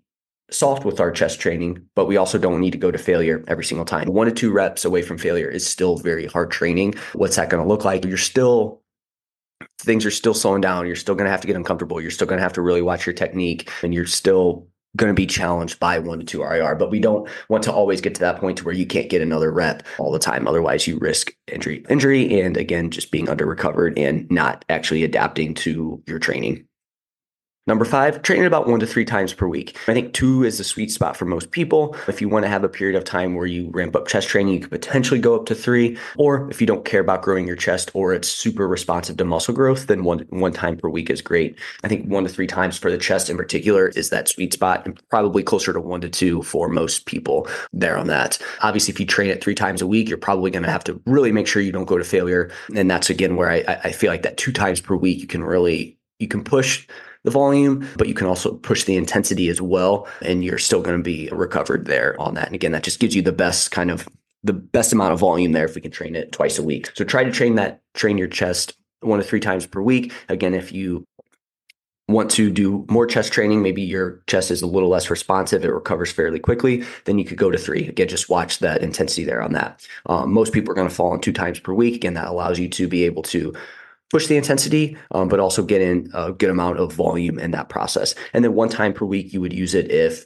soft 0.52 0.86
with 0.86 1.00
our 1.00 1.12
chest 1.12 1.40
training, 1.40 1.84
but 1.96 2.06
we 2.06 2.18
also 2.18 2.38
don't 2.38 2.60
need 2.60 2.72
to 2.72 2.78
go 2.78 2.92
to 2.92 2.98
failure 2.98 3.44
every 3.48 3.64
single 3.64 3.86
time. 3.86 4.08
One 4.08 4.28
to 4.28 4.34
two 4.34 4.52
reps 4.52 4.86
away 4.86 5.02
from 5.02 5.18
failure 5.18 5.50
is 5.50 5.66
still 5.66 5.98
very 5.98 6.28
hard 6.28 6.52
training. 6.52 6.96
What's 7.14 7.36
that 7.36 7.50
going 7.50 7.64
to 7.64 7.68
look 7.68 7.84
like? 7.84 8.06
You're 8.06 8.18
still 8.18 8.82
things 9.80 10.06
are 10.06 10.12
still 10.12 10.34
slowing 10.34 10.62
down. 10.62 10.88
You're 10.88 10.96
still 10.96 11.16
going 11.16 11.26
to 11.26 11.32
have 11.32 11.42
to 11.42 11.48
get 11.48 11.56
uncomfortable. 11.56 12.02
You're 12.02 12.12
still 12.12 12.28
going 12.28 12.38
to 12.38 12.44
have 12.44 12.54
to 12.54 12.62
really 12.62 12.82
watch 12.82 13.06
your 13.06 13.14
technique 13.14 13.70
and 13.84 13.94
you're 13.94 14.06
still 14.06 14.68
going 14.96 15.10
to 15.10 15.14
be 15.14 15.26
challenged 15.26 15.80
by 15.80 16.00
one 16.00 16.20
to 16.20 16.26
two 16.26 16.42
RIR, 16.42 16.76
but 16.76 16.90
we 16.90 17.00
don't 17.00 17.30
want 17.50 17.64
to 17.66 17.74
always 17.74 18.00
get 18.02 18.16
to 18.16 18.22
that 18.22 18.40
point 18.40 18.58
to 18.58 18.64
where 18.64 18.74
you 18.74 18.86
can't 18.86 19.10
get 19.10 19.22
another 19.22 19.52
rep 19.52 19.84
all 19.98 20.12
the 20.12 20.20
time. 20.20 20.48
Otherwise, 20.48 20.88
you 20.88 20.98
risk 21.00 21.34
injury, 21.48 21.86
injury, 21.90 22.42
and 22.42 22.56
again, 22.56 22.90
just 22.92 23.12
being 23.12 23.28
under 23.28 23.46
recovered 23.46 23.98
and 24.00 24.30
not 24.32 24.64
actually 24.70 25.04
adapting 25.04 25.54
to 25.54 26.02
your 26.08 26.20
training. 26.20 26.66
Number 27.68 27.84
five, 27.84 28.22
training 28.22 28.46
about 28.46 28.68
one 28.68 28.80
to 28.80 28.86
three 28.86 29.06
times 29.06 29.34
per 29.34 29.48
week. 29.48 29.76
I 29.88 29.94
think 29.96 30.14
two 30.14 30.44
is 30.44 30.60
the 30.60 30.64
sweet 30.64 30.92
spot 30.92 31.18
for 31.18 31.26
most 31.26 31.50
people. 31.50 31.96
If 32.08 32.22
you 32.22 32.30
want 32.30 32.44
to 32.46 32.50
have 32.50 32.64
a 32.64 32.70
period 32.70 32.96
of 32.96 33.06
time 33.06 33.34
where 33.34 33.48
you 33.48 33.72
ramp 33.74 33.96
up 33.96 34.08
chest 34.08 34.28
training, 34.28 34.54
you 34.54 34.60
could 34.60 34.70
potentially 34.70 35.20
go 35.20 35.36
up 35.36 35.48
to 35.48 35.56
three. 35.56 35.98
Or 36.16 36.48
if 36.52 36.62
you 36.62 36.68
don't 36.68 36.86
care 36.86 37.02
about 37.02 37.24
growing 37.24 37.48
your 37.48 37.56
chest 37.56 37.90
or 37.96 38.14
it's 38.14 38.28
super 38.28 38.68
responsive 38.68 39.18
to 39.18 39.26
muscle 39.26 39.56
growth, 39.56 39.88
then 39.88 40.04
one 40.04 40.28
one 40.30 40.54
time 40.54 40.78
per 40.78 40.90
week 40.90 41.10
is 41.10 41.24
great. 41.24 41.58
I 41.84 41.88
think 41.88 42.08
one 42.08 42.24
to 42.24 42.30
three 42.30 42.46
times 42.46 42.78
for 42.78 42.92
the 42.92 43.00
chest 43.00 43.32
in 43.32 43.38
particular 43.38 43.88
is 43.90 44.12
that 44.12 44.28
sweet 44.28 44.54
spot 44.54 44.86
and 44.86 45.02
probably 45.10 45.42
closer 45.42 45.74
to 45.74 45.82
one 45.82 46.02
to 46.02 46.10
two 46.10 46.44
for 46.44 46.70
most 46.70 47.08
people 47.08 47.48
there 47.74 47.98
on 47.98 48.06
that. 48.08 48.38
Obviously, 48.62 48.92
if 48.94 49.00
you 49.00 49.08
train 49.08 49.32
it 49.32 49.44
three 49.44 49.56
times 49.56 49.82
a 49.82 49.88
week, 49.88 50.08
you're 50.08 50.20
probably 50.20 50.52
going 50.52 50.62
to 50.62 50.72
have 50.72 50.84
to 50.84 51.02
really 51.08 51.32
make 51.32 51.48
sure 51.48 51.64
you 51.64 51.72
don't 51.72 51.86
go 51.86 51.98
to 51.98 52.04
failure. 52.04 52.52
And 52.76 52.92
that's 52.92 53.10
again 53.10 53.36
where 53.36 53.50
I, 53.50 53.64
I 53.86 53.92
feel 53.92 54.12
like 54.12 54.22
that 54.22 54.38
two 54.38 54.54
times 54.54 54.82
per 54.82 54.96
week, 54.96 55.20
you 55.20 55.26
can 55.26 55.44
really 55.44 55.98
you 56.20 56.28
can 56.28 56.44
push 56.44 56.88
the 57.26 57.32
volume, 57.32 57.88
but 57.98 58.08
you 58.08 58.14
can 58.14 58.28
also 58.28 58.54
push 58.54 58.84
the 58.86 58.96
intensity 58.96 59.50
as 59.50 59.62
well. 59.62 60.08
And 60.22 60.44
you're 60.44 60.58
still 60.58 60.82
going 60.82 60.98
to 60.98 61.04
be 61.04 61.30
recovered 61.32 61.86
there 61.86 62.20
on 62.20 62.36
that. 62.36 62.48
And 62.48 62.56
again, 62.56 62.72
that 62.72 62.84
just 62.84 63.00
gives 63.00 63.16
you 63.16 63.22
the 63.22 63.34
best 63.34 63.72
kind 63.72 63.92
of 63.92 64.08
the 64.44 64.54
best 64.54 64.94
amount 64.94 65.12
of 65.12 65.20
volume 65.20 65.54
there 65.54 65.66
if 65.66 65.74
we 65.74 65.82
can 65.82 65.92
train 65.92 66.16
it 66.16 66.32
twice 66.32 66.60
a 66.60 66.64
week. 66.64 66.92
So 66.94 67.04
try 67.04 67.24
to 67.24 67.32
train 67.32 67.56
that, 67.56 67.82
train 67.96 68.18
your 68.18 68.28
chest 68.28 68.78
one 69.02 69.20
to 69.20 69.26
three 69.26 69.40
times 69.40 69.66
per 69.66 69.82
week. 69.82 70.14
Again, 70.30 70.54
if 70.54 70.72
you 70.72 71.04
want 72.08 72.30
to 72.32 72.52
do 72.52 72.86
more 72.90 73.08
chest 73.08 73.34
training, 73.34 73.64
maybe 73.64 73.82
your 73.82 74.22
chest 74.28 74.52
is 74.52 74.62
a 74.62 74.68
little 74.68 74.90
less 74.90 75.10
responsive, 75.10 75.66
it 75.66 75.70
recovers 75.70 76.12
fairly 76.12 76.40
quickly, 76.40 76.84
then 77.06 77.18
you 77.18 77.26
could 77.26 77.38
go 77.38 77.50
to 77.50 77.58
three. 77.58 77.88
Again, 77.88 78.08
just 78.08 78.30
watch 78.30 78.60
that 78.60 78.84
intensity 78.84 79.24
there 79.24 79.42
on 79.42 79.54
that. 79.54 79.86
Um, 80.06 80.32
most 80.32 80.54
people 80.54 80.72
are 80.72 80.76
going 80.76 80.88
to 80.88 80.94
fall 80.94 81.12
on 81.12 81.22
two 81.22 81.34
times 81.34 81.60
per 81.60 81.74
week. 81.74 81.96
Again, 81.96 82.14
that 82.14 82.28
allows 82.28 82.60
you 82.60 82.70
to 82.70 82.88
be 82.88 83.04
able 83.06 83.24
to 83.24 83.54
push 84.12 84.28
the 84.28 84.38
intensity, 84.38 84.98
um, 85.12 85.28
but 85.28 85.40
also 85.40 85.64
get 85.64 85.82
in 85.82 86.10
a 86.14 86.32
good 86.32 86.50
amount 86.50 86.80
of 86.80 86.94
volume 86.94 87.40
in 87.40 87.52
that 87.52 87.70
process. 87.70 88.16
And 88.34 88.44
then 88.44 88.54
one 88.54 88.70
time 88.70 88.94
per 88.94 89.06
week, 89.06 89.34
you 89.34 89.42
would 89.42 89.54
use 89.54 89.74
it 89.74 89.92
if, 89.92 90.26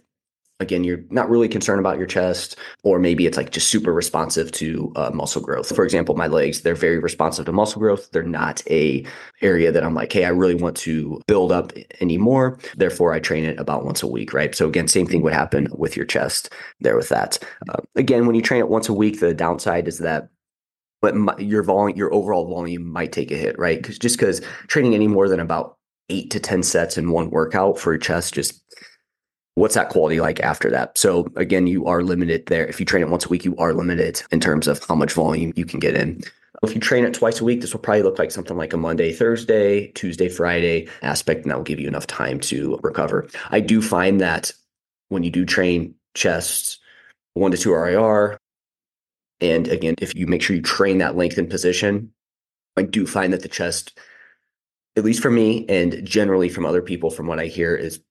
again, 0.59 0.83
you're 0.83 0.99
not 1.09 1.29
really 1.29 1.47
concerned 1.47 1.79
about 1.79 1.97
your 1.97 2.05
chest, 2.05 2.57
or 2.83 2.99
maybe 2.99 3.25
it's 3.25 3.37
like 3.37 3.51
just 3.51 3.69
super 3.69 3.93
responsive 3.93 4.51
to 4.51 4.91
uh, 4.97 5.09
muscle 5.13 5.41
growth. 5.41 5.73
For 5.73 5.85
example, 5.85 6.15
my 6.15 6.27
legs, 6.27 6.61
they're 6.61 6.75
very 6.75 6.99
responsive 6.99 7.45
to 7.45 7.53
muscle 7.53 7.79
growth. 7.79 8.11
They're 8.11 8.23
not 8.23 8.61
a 8.69 9.05
area 9.41 9.71
that 9.71 9.85
I'm 9.85 9.95
like, 9.95 10.11
hey, 10.11 10.25
I 10.25 10.29
really 10.29 10.55
want 10.55 10.75
to 10.77 11.21
build 11.27 11.53
up 11.53 11.71
anymore. 12.01 12.59
Therefore, 12.75 13.13
I 13.13 13.21
train 13.21 13.45
it 13.45 13.57
about 13.57 13.85
once 13.85 14.03
a 14.03 14.07
week, 14.07 14.33
right? 14.33 14.53
So 14.53 14.67
again, 14.67 14.89
same 14.89 15.07
thing 15.07 15.21
would 15.21 15.31
happen 15.31 15.69
with 15.71 15.95
your 15.95 16.05
chest 16.05 16.53
there 16.81 16.97
with 16.97 17.07
that. 17.07 17.39
Uh, 17.69 17.81
again, 17.95 18.27
when 18.27 18.35
you 18.35 18.41
train 18.41 18.59
it 18.59 18.67
once 18.67 18.89
a 18.89 18.93
week, 18.93 19.21
the 19.21 19.33
downside 19.33 19.87
is 19.87 19.99
that 19.99 20.27
but 21.01 21.15
my, 21.15 21.35
your 21.37 21.63
volume, 21.63 21.97
your 21.97 22.13
overall 22.13 22.47
volume 22.47 22.89
might 22.89 23.11
take 23.11 23.31
a 23.31 23.37
hit, 23.37 23.57
right? 23.57 23.81
Because 23.81 23.97
just 23.97 24.17
because 24.17 24.41
training 24.67 24.95
any 24.95 25.07
more 25.07 25.29
than 25.29 25.39
about 25.39 25.77
eight 26.09 26.31
to 26.31 26.39
10 26.39 26.63
sets 26.63 26.97
in 26.97 27.11
one 27.11 27.29
workout 27.29 27.79
for 27.79 27.93
your 27.93 27.99
chest, 27.99 28.33
just 28.33 28.61
what's 29.55 29.75
that 29.75 29.89
quality 29.89 30.19
like 30.19 30.39
after 30.39 30.69
that? 30.71 30.97
So 30.97 31.27
again, 31.35 31.67
you 31.67 31.85
are 31.85 32.03
limited 32.03 32.45
there. 32.47 32.65
If 32.65 32.79
you 32.79 32.85
train 32.85 33.03
it 33.03 33.09
once 33.09 33.25
a 33.25 33.29
week, 33.29 33.45
you 33.45 33.55
are 33.57 33.73
limited 33.73 34.21
in 34.31 34.39
terms 34.39 34.67
of 34.67 34.83
how 34.87 34.95
much 34.95 35.13
volume 35.13 35.53
you 35.55 35.65
can 35.65 35.79
get 35.79 35.95
in. 35.95 36.21
If 36.63 36.73
you 36.73 36.81
train 36.81 37.05
it 37.05 37.13
twice 37.13 37.39
a 37.39 37.43
week, 37.43 37.61
this 37.61 37.73
will 37.73 37.79
probably 37.79 38.03
look 38.03 38.19
like 38.19 38.31
something 38.31 38.57
like 38.57 38.73
a 38.73 38.77
Monday, 38.77 39.13
Thursday, 39.13 39.87
Tuesday, 39.93 40.27
Friday 40.27 40.89
aspect, 41.01 41.43
and 41.43 41.51
that 41.51 41.57
will 41.57 41.63
give 41.63 41.79
you 41.79 41.87
enough 41.87 42.07
time 42.07 42.39
to 42.41 42.79
recover. 42.83 43.29
I 43.49 43.61
do 43.61 43.81
find 43.81 44.19
that 44.19 44.51
when 45.07 45.23
you 45.23 45.31
do 45.31 45.45
train 45.45 45.95
chests, 46.15 46.79
one 47.33 47.51
to 47.51 47.57
two 47.57 47.73
RIR, 47.73 48.37
and 49.41 49.67
again, 49.67 49.95
if 49.99 50.15
you 50.15 50.27
make 50.27 50.41
sure 50.41 50.55
you 50.55 50.61
train 50.61 50.97
that 50.99 51.15
lengthened 51.15 51.49
position, 51.49 52.11
I 52.77 52.83
do 52.83 53.05
find 53.05 53.33
that 53.33 53.41
the 53.41 53.49
chest, 53.49 53.97
at 54.95 55.03
least 55.03 55.21
for 55.21 55.31
me 55.31 55.65
and 55.67 56.03
generally 56.05 56.49
from 56.49 56.65
other 56.65 56.81
people, 56.81 57.09
from 57.09 57.27
what 57.27 57.39
I 57.39 57.45
hear, 57.45 57.75
is 57.75 58.01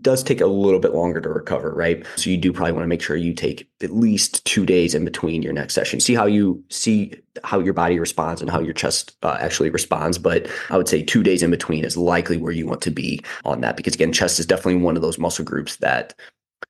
does 0.00 0.22
take 0.22 0.40
a 0.40 0.46
little 0.46 0.78
bit 0.78 0.94
longer 0.94 1.20
to 1.20 1.28
recover, 1.28 1.72
right? 1.74 2.04
So 2.16 2.30
you 2.30 2.36
do 2.36 2.52
probably 2.52 2.72
want 2.72 2.84
to 2.84 2.88
make 2.88 3.02
sure 3.02 3.16
you 3.16 3.32
take 3.32 3.68
at 3.82 3.90
least 3.90 4.44
two 4.44 4.64
days 4.64 4.94
in 4.94 5.04
between 5.04 5.42
your 5.42 5.52
next 5.52 5.74
session. 5.74 5.98
See 5.98 6.14
how 6.14 6.26
you 6.26 6.62
see 6.68 7.14
how 7.42 7.58
your 7.58 7.72
body 7.72 7.98
responds 7.98 8.40
and 8.40 8.50
how 8.50 8.60
your 8.60 8.74
chest 8.74 9.16
uh, 9.22 9.36
actually 9.40 9.70
responds. 9.70 10.18
But 10.18 10.48
I 10.68 10.76
would 10.76 10.88
say 10.88 11.02
two 11.02 11.22
days 11.22 11.42
in 11.42 11.50
between 11.50 11.84
is 11.84 11.96
likely 11.96 12.36
where 12.36 12.52
you 12.52 12.66
want 12.66 12.82
to 12.82 12.90
be 12.90 13.20
on 13.44 13.62
that 13.62 13.76
because 13.76 13.94
again, 13.94 14.12
chest 14.12 14.38
is 14.38 14.46
definitely 14.46 14.82
one 14.82 14.96
of 14.96 15.02
those 15.02 15.18
muscle 15.18 15.44
groups 15.44 15.76
that 15.76 16.14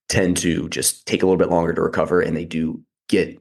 tend 0.09 0.37
to 0.38 0.69
just 0.71 1.05
take 1.07 1.23
a 1.23 1.26
little 1.26 1.38
bit 1.38 1.50
longer 1.50 1.75
to 1.75 1.83
recover, 1.83 2.21
and 2.21 2.37
they 2.37 2.45
do 2.45 2.83
get 3.09 3.38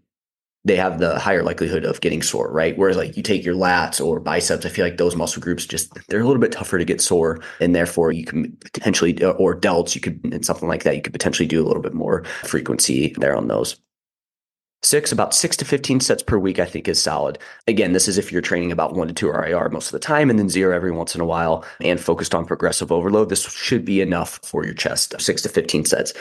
they 0.66 0.76
have 0.76 1.00
the 1.00 1.18
higher 1.18 1.44
likelihood 1.44 1.86
of 1.86 2.02
getting 2.02 2.22
sore, 2.22 2.52
right? 2.52 2.78
Whereas 2.78 2.98
like 2.98 3.16
you 3.16 3.24
take 3.24 3.46
your 3.46 3.56
lats 3.56 4.04
or 4.06 4.20
biceps, 4.20 4.66
I 4.66 4.70
feel 4.70 4.86
like 4.86 4.98
those 4.98 5.16
muscle 5.16 5.42
groups 5.42 5.66
just 5.66 5.94
they're 6.08 6.22
a 6.22 6.26
little 6.26 6.42
bit 6.42 6.52
tougher 6.52 6.78
to 6.78 6.86
get 6.86 7.02
sore, 7.02 7.42
and 7.60 7.76
therefore 7.76 8.12
you 8.12 8.26
can 8.26 8.58
potentially 8.74 9.22
uh, 9.24 9.32
or 9.32 9.60
delts, 9.60 9.96
you 9.96 10.02
could 10.02 10.20
and 10.34 10.46
something 10.46 10.68
like 10.68 10.84
that, 10.84 10.96
you 10.96 11.02
could 11.02 11.14
potentially 11.14 11.48
do 11.48 11.64
a 11.64 11.68
little 11.68 11.82
bit 11.82 11.94
more 11.94 12.24
frequency 12.44 13.16
there 13.18 13.36
on 13.36 13.48
those. 13.48 13.78
Six, 14.82 15.12
about 15.12 15.34
six 15.34 15.58
to 15.58 15.66
15 15.66 16.00
sets 16.00 16.24
per 16.24 16.38
week, 16.38 16.58
I 16.58 16.66
think 16.66 16.88
is 16.88 17.02
solid. 17.02 17.38
Again, 17.68 17.92
this 17.92 18.08
is 18.08 18.18
if 18.18 18.32
you're 18.32 18.42
training 18.42 18.72
about 18.72 18.96
one 18.96 19.10
to 19.10 19.14
two 19.14 19.30
RIR 19.30 19.70
most 19.70 19.88
of 19.88 19.92
the 19.92 20.00
time 20.00 20.30
and 20.30 20.40
then 20.40 20.48
zero 20.48 20.74
every 20.74 20.92
once 20.92 21.16
in 21.16 21.22
a 21.22 21.26
while 21.26 21.66
and 21.82 22.00
focused 22.00 22.34
on 22.34 22.46
progressive 22.46 22.90
overload. 22.90 23.28
This 23.28 23.52
should 23.52 23.84
be 23.84 24.00
enough 24.00 24.40
for 24.42 24.64
your 24.64 24.74
chest, 24.74 25.20
six 25.20 25.42
to 25.42 25.50
15 25.50 25.84
sets. 25.84 26.14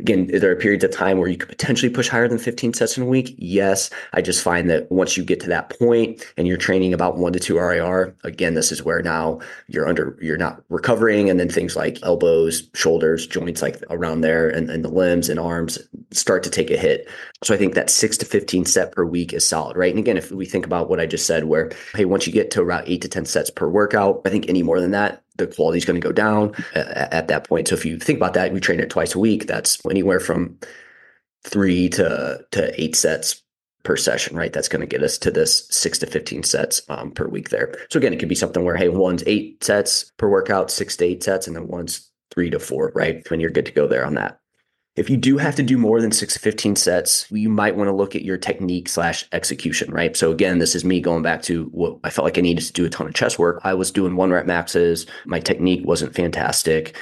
Again, 0.00 0.28
is 0.30 0.40
there 0.40 0.54
periods 0.56 0.84
of 0.84 0.90
time 0.90 1.18
where 1.18 1.28
you 1.28 1.36
could 1.36 1.48
potentially 1.48 1.90
push 1.90 2.08
higher 2.08 2.28
than 2.28 2.38
15 2.38 2.74
sets 2.74 2.96
in 2.96 3.04
a 3.04 3.06
week? 3.06 3.34
Yes. 3.38 3.90
I 4.12 4.22
just 4.22 4.42
find 4.42 4.68
that 4.70 4.90
once 4.90 5.16
you 5.16 5.24
get 5.24 5.40
to 5.40 5.48
that 5.48 5.70
point 5.78 6.24
and 6.36 6.46
you're 6.46 6.56
training 6.56 6.92
about 6.92 7.16
one 7.16 7.32
to 7.32 7.40
two 7.40 7.58
RIR, 7.58 8.14
again, 8.24 8.54
this 8.54 8.72
is 8.72 8.82
where 8.82 9.02
now 9.02 9.40
you're 9.68 9.88
under, 9.88 10.18
you're 10.20 10.36
not 10.36 10.62
recovering. 10.68 11.30
And 11.30 11.38
then 11.38 11.48
things 11.48 11.76
like 11.76 11.98
elbows, 12.02 12.68
shoulders, 12.74 13.26
joints 13.26 13.62
like 13.62 13.82
around 13.90 14.22
there 14.22 14.48
and, 14.48 14.70
and 14.70 14.84
the 14.84 14.88
limbs 14.88 15.28
and 15.28 15.38
arms 15.38 15.78
start 16.10 16.42
to 16.44 16.50
take 16.50 16.70
a 16.70 16.76
hit. 16.76 17.08
So 17.42 17.54
I 17.54 17.56
think 17.56 17.74
that 17.74 17.90
six 17.90 18.16
to 18.18 18.26
15 18.26 18.64
set 18.64 18.92
per 18.92 19.04
week 19.04 19.32
is 19.32 19.46
solid, 19.46 19.76
right? 19.76 19.90
And 19.90 19.98
again, 19.98 20.16
if 20.16 20.30
we 20.32 20.46
think 20.46 20.66
about 20.66 20.88
what 20.88 21.00
I 21.00 21.06
just 21.06 21.26
said, 21.26 21.44
where, 21.44 21.70
hey, 21.94 22.04
once 22.04 22.26
you 22.26 22.32
get 22.32 22.50
to 22.52 22.62
around 22.62 22.84
eight 22.86 23.02
to 23.02 23.08
10 23.08 23.26
sets 23.26 23.50
per 23.50 23.68
workout, 23.68 24.22
I 24.24 24.30
think 24.30 24.48
any 24.48 24.62
more 24.62 24.80
than 24.80 24.92
that, 24.92 25.23
the 25.36 25.46
quality 25.46 25.78
is 25.78 25.84
going 25.84 26.00
to 26.00 26.06
go 26.06 26.12
down 26.12 26.54
at, 26.74 27.12
at 27.12 27.28
that 27.28 27.48
point. 27.48 27.68
So 27.68 27.74
if 27.74 27.84
you 27.84 27.98
think 27.98 28.18
about 28.18 28.34
that, 28.34 28.52
we 28.52 28.60
train 28.60 28.80
it 28.80 28.90
twice 28.90 29.14
a 29.14 29.18
week. 29.18 29.46
That's 29.46 29.78
anywhere 29.90 30.20
from 30.20 30.58
three 31.44 31.88
to 31.90 32.44
to 32.52 32.82
eight 32.82 32.96
sets 32.96 33.42
per 33.84 33.96
session, 33.96 34.36
right? 34.36 34.52
That's 34.52 34.68
going 34.68 34.80
to 34.80 34.86
get 34.86 35.02
us 35.02 35.18
to 35.18 35.30
this 35.30 35.68
six 35.70 35.98
to 35.98 36.06
15 36.06 36.42
sets 36.42 36.82
um, 36.88 37.12
per 37.12 37.28
week 37.28 37.50
there. 37.50 37.74
So 37.90 37.98
again, 37.98 38.12
it 38.12 38.18
could 38.18 38.30
be 38.30 38.34
something 38.34 38.64
where, 38.64 38.76
hey, 38.76 38.88
one's 38.88 39.22
eight 39.26 39.62
sets 39.62 40.10
per 40.16 40.28
workout, 40.28 40.70
six 40.70 40.96
to 40.96 41.04
eight 41.04 41.22
sets, 41.22 41.46
and 41.46 41.54
then 41.54 41.68
one's 41.68 42.10
three 42.30 42.50
to 42.50 42.58
four, 42.58 42.92
right? 42.94 43.22
When 43.30 43.40
you're 43.40 43.50
good 43.50 43.66
to 43.66 43.72
go 43.72 43.86
there 43.86 44.04
on 44.04 44.14
that. 44.14 44.40
If 44.96 45.10
you 45.10 45.16
do 45.16 45.38
have 45.38 45.56
to 45.56 45.62
do 45.64 45.76
more 45.76 46.00
than 46.00 46.12
six 46.12 46.34
to 46.34 46.38
15 46.38 46.76
sets, 46.76 47.26
you 47.30 47.48
might 47.48 47.74
want 47.74 47.88
to 47.88 47.94
look 47.94 48.14
at 48.14 48.24
your 48.24 48.38
technique 48.38 48.88
slash 48.88 49.26
execution, 49.32 49.92
right? 49.92 50.16
So 50.16 50.30
again, 50.30 50.60
this 50.60 50.76
is 50.76 50.84
me 50.84 51.00
going 51.00 51.22
back 51.22 51.42
to 51.42 51.64
what 51.72 51.98
I 52.04 52.10
felt 52.10 52.24
like 52.24 52.38
I 52.38 52.42
needed 52.42 52.64
to 52.64 52.72
do 52.72 52.84
a 52.84 52.90
ton 52.90 53.08
of 53.08 53.14
chest 53.14 53.36
work. 53.36 53.60
I 53.64 53.74
was 53.74 53.90
doing 53.90 54.14
one 54.14 54.30
rep 54.30 54.46
maxes. 54.46 55.06
My 55.26 55.40
technique 55.40 55.84
wasn't 55.84 56.14
fantastic. 56.14 56.96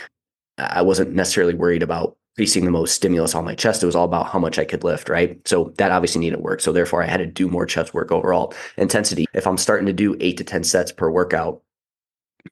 I 0.56 0.80
wasn't 0.80 1.12
necessarily 1.12 1.54
worried 1.54 1.82
about 1.82 2.16
increasing 2.36 2.64
the 2.64 2.70
most 2.70 2.94
stimulus 2.94 3.34
on 3.34 3.44
my 3.44 3.54
chest. 3.54 3.82
It 3.82 3.86
was 3.86 3.96
all 3.96 4.06
about 4.06 4.28
how 4.28 4.38
much 4.38 4.58
I 4.58 4.64
could 4.64 4.84
lift, 4.84 5.10
right? 5.10 5.46
So 5.46 5.74
that 5.76 5.90
obviously 5.90 6.20
needed 6.20 6.40
work. 6.40 6.62
So 6.62 6.72
therefore 6.72 7.02
I 7.02 7.06
had 7.06 7.18
to 7.18 7.26
do 7.26 7.46
more 7.46 7.66
chest 7.66 7.92
work 7.92 8.10
overall 8.10 8.54
intensity. 8.78 9.26
If 9.34 9.46
I'm 9.46 9.58
starting 9.58 9.86
to 9.86 9.92
do 9.92 10.16
eight 10.18 10.38
to 10.38 10.44
10 10.44 10.64
sets 10.64 10.92
per 10.92 11.10
workout, 11.10 11.60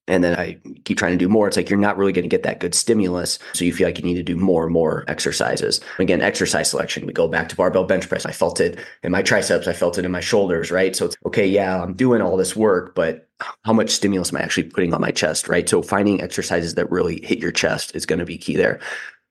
and 0.07 0.23
then 0.25 0.39
I 0.39 0.59
keep 0.85 0.99
trying 0.99 1.13
to 1.13 1.19
do 1.19 1.29
more. 1.29 1.49
It's 1.49 1.57
like 1.57 1.71
you're 1.71 1.79
not 1.79 1.97
really 1.97 2.13
going 2.13 2.25
to 2.25 2.29
get 2.29 2.43
that 2.43 2.61
good 2.61 2.75
stimulus. 2.75 3.39
So 3.53 3.65
you 3.65 3.73
feel 3.73 3.89
like 3.89 3.99
you 3.99 4.05
need 4.05 4.15
to 4.15 4.23
do 4.23 4.37
more 4.37 4.65
and 4.65 4.73
more 4.73 5.05
exercises. 5.09 5.81
Again, 5.99 6.21
exercise 6.21 6.71
selection. 6.71 7.07
We 7.07 7.13
go 7.13 7.29
back 7.29 7.49
to 7.49 7.57
barbell 7.57 7.85
bench 7.85 8.09
press. 8.09 8.27
I 8.27 8.33
felt 8.33 8.61
it 8.61 8.79
in 9.03 9.13
my 9.13 9.23
triceps. 9.23 9.67
I 9.67 9.73
felt 9.73 9.99
it 9.99 10.05
in 10.05 10.11
my 10.11 10.21
shoulders, 10.21 10.71
right? 10.71 10.95
So 10.95 11.07
it's 11.07 11.17
okay, 11.27 11.47
yeah, 11.47 11.83
I'm 11.83 11.95
doing 11.95 12.23
all 12.23 12.37
this 12.37 12.57
work, 12.57 12.95
but 12.95 13.29
how 13.65 13.73
much 13.73 13.91
stimulus 13.91 14.33
am 14.33 14.39
I 14.39 14.43
actually 14.43 14.65
putting 14.65 14.93
on 14.93 15.01
my 15.01 15.11
chest, 15.11 15.49
right? 15.49 15.69
So 15.69 15.83
finding 15.83 16.21
exercises 16.21 16.75
that 16.75 16.91
really 16.91 17.25
hit 17.25 17.39
your 17.39 17.53
chest 17.53 17.95
is 17.95 18.07
going 18.07 18.19
to 18.19 18.25
be 18.25 18.39
key 18.39 18.57
there. 18.57 18.81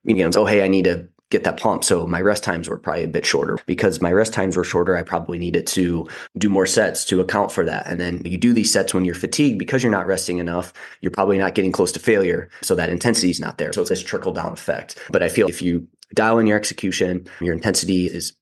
You 0.04 0.30
oh, 0.34 0.46
hey, 0.46 0.64
I 0.64 0.68
need 0.68 0.84
to 0.84 1.06
get 1.30 1.44
that 1.44 1.58
pump. 1.58 1.84
So 1.84 2.06
my 2.06 2.20
rest 2.20 2.42
times 2.42 2.68
were 2.68 2.76
probably 2.76 3.04
a 3.04 3.08
bit 3.08 3.24
shorter 3.24 3.58
because 3.66 4.00
my 4.00 4.12
rest 4.12 4.32
times 4.32 4.56
were 4.56 4.64
shorter. 4.64 4.96
I 4.96 5.02
probably 5.02 5.38
needed 5.38 5.66
to 5.68 6.08
do 6.36 6.48
more 6.48 6.66
sets 6.66 7.04
to 7.06 7.20
account 7.20 7.52
for 7.52 7.64
that. 7.64 7.86
And 7.86 8.00
then 8.00 8.22
you 8.24 8.36
do 8.36 8.52
these 8.52 8.72
sets 8.72 8.92
when 8.92 9.04
you're 9.04 9.14
fatigued 9.14 9.58
because 9.58 9.82
you're 9.82 9.92
not 9.92 10.08
resting 10.08 10.38
enough. 10.38 10.72
You're 11.00 11.12
probably 11.12 11.38
not 11.38 11.54
getting 11.54 11.72
close 11.72 11.92
to 11.92 12.00
failure. 12.00 12.50
So 12.62 12.74
that 12.74 12.90
intensity 12.90 13.30
is 13.30 13.40
not 13.40 13.58
there. 13.58 13.72
So 13.72 13.80
it's 13.80 13.90
this 13.90 14.02
trickle 14.02 14.32
down 14.32 14.52
effect. 14.52 14.98
But 15.10 15.22
I 15.22 15.28
feel 15.28 15.48
if 15.48 15.62
you 15.62 15.86
dial 16.14 16.38
in 16.38 16.48
your 16.48 16.58
execution, 16.58 17.28
your 17.40 17.54
intensity 17.54 18.06
is, 18.06 18.32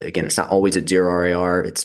again, 0.00 0.24
it's 0.24 0.38
not 0.38 0.48
always 0.48 0.76
at 0.78 0.88
zero 0.88 1.12
RIR. 1.12 1.64
It's 1.64 1.84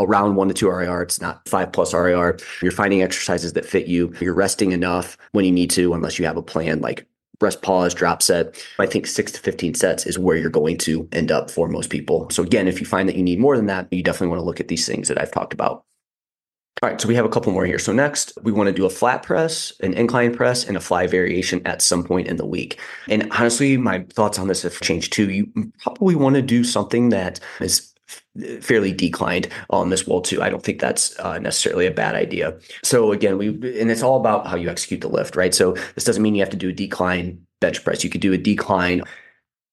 around 0.00 0.34
one 0.34 0.48
to 0.48 0.54
two 0.54 0.68
RIR. 0.68 1.02
It's 1.02 1.20
not 1.20 1.48
five 1.48 1.72
plus 1.72 1.94
RIR. 1.94 2.38
You're 2.62 2.72
finding 2.72 3.02
exercises 3.02 3.52
that 3.52 3.64
fit 3.64 3.86
you. 3.86 4.12
You're 4.20 4.34
resting 4.34 4.72
enough 4.72 5.16
when 5.32 5.44
you 5.44 5.52
need 5.52 5.70
to, 5.70 5.94
unless 5.94 6.18
you 6.18 6.24
have 6.26 6.36
a 6.36 6.42
plan 6.42 6.80
like 6.80 7.06
rest 7.40 7.62
pause, 7.62 7.94
drop 7.94 8.22
set. 8.22 8.62
I 8.78 8.86
think 8.86 9.06
six 9.06 9.32
to 9.32 9.40
15 9.40 9.74
sets 9.74 10.06
is 10.06 10.18
where 10.18 10.36
you're 10.36 10.50
going 10.50 10.78
to 10.78 11.08
end 11.12 11.30
up 11.30 11.50
for 11.50 11.68
most 11.68 11.90
people. 11.90 12.28
So 12.30 12.42
again, 12.42 12.68
if 12.68 12.80
you 12.80 12.86
find 12.86 13.08
that 13.08 13.16
you 13.16 13.22
need 13.22 13.38
more 13.38 13.56
than 13.56 13.66
that, 13.66 13.88
you 13.92 14.02
definitely 14.02 14.28
want 14.28 14.40
to 14.40 14.44
look 14.44 14.60
at 14.60 14.68
these 14.68 14.86
things 14.86 15.08
that 15.08 15.20
I've 15.20 15.32
talked 15.32 15.52
about. 15.52 15.84
All 16.80 16.88
right, 16.88 17.00
so 17.00 17.08
we 17.08 17.16
have 17.16 17.24
a 17.24 17.28
couple 17.28 17.52
more 17.52 17.66
here. 17.66 17.78
So 17.78 17.92
next, 17.92 18.32
we 18.42 18.52
want 18.52 18.68
to 18.68 18.72
do 18.72 18.86
a 18.86 18.90
flat 18.90 19.24
press, 19.24 19.72
an 19.80 19.94
incline 19.94 20.32
press, 20.32 20.64
and 20.64 20.76
a 20.76 20.80
fly 20.80 21.08
variation 21.08 21.60
at 21.66 21.82
some 21.82 22.04
point 22.04 22.28
in 22.28 22.36
the 22.36 22.46
week. 22.46 22.78
And 23.08 23.28
honestly, 23.32 23.76
my 23.76 24.04
thoughts 24.10 24.38
on 24.38 24.46
this 24.46 24.62
have 24.62 24.80
changed 24.80 25.12
too. 25.12 25.28
You 25.28 25.72
probably 25.80 26.14
want 26.14 26.36
to 26.36 26.42
do 26.42 26.62
something 26.62 27.08
that 27.08 27.40
is 27.60 27.92
fairly 28.60 28.92
declined 28.92 29.48
on 29.70 29.90
this 29.90 30.06
wall 30.06 30.20
too. 30.20 30.42
I 30.42 30.50
don't 30.50 30.62
think 30.62 30.80
that's 30.80 31.18
uh, 31.18 31.38
necessarily 31.38 31.86
a 31.86 31.90
bad 31.90 32.14
idea. 32.14 32.58
So 32.82 33.12
again, 33.12 33.38
we 33.38 33.48
and 33.48 33.90
it's 33.90 34.02
all 34.02 34.18
about 34.18 34.46
how 34.46 34.56
you 34.56 34.68
execute 34.68 35.00
the 35.00 35.08
lift, 35.08 35.36
right? 35.36 35.54
So 35.54 35.72
this 35.94 36.04
doesn't 36.04 36.22
mean 36.22 36.34
you 36.34 36.42
have 36.42 36.50
to 36.50 36.56
do 36.56 36.70
a 36.70 36.72
decline 36.72 37.40
bench 37.60 37.84
press. 37.84 38.04
You 38.04 38.10
could 38.10 38.20
do 38.20 38.32
a 38.32 38.38
decline 38.38 39.02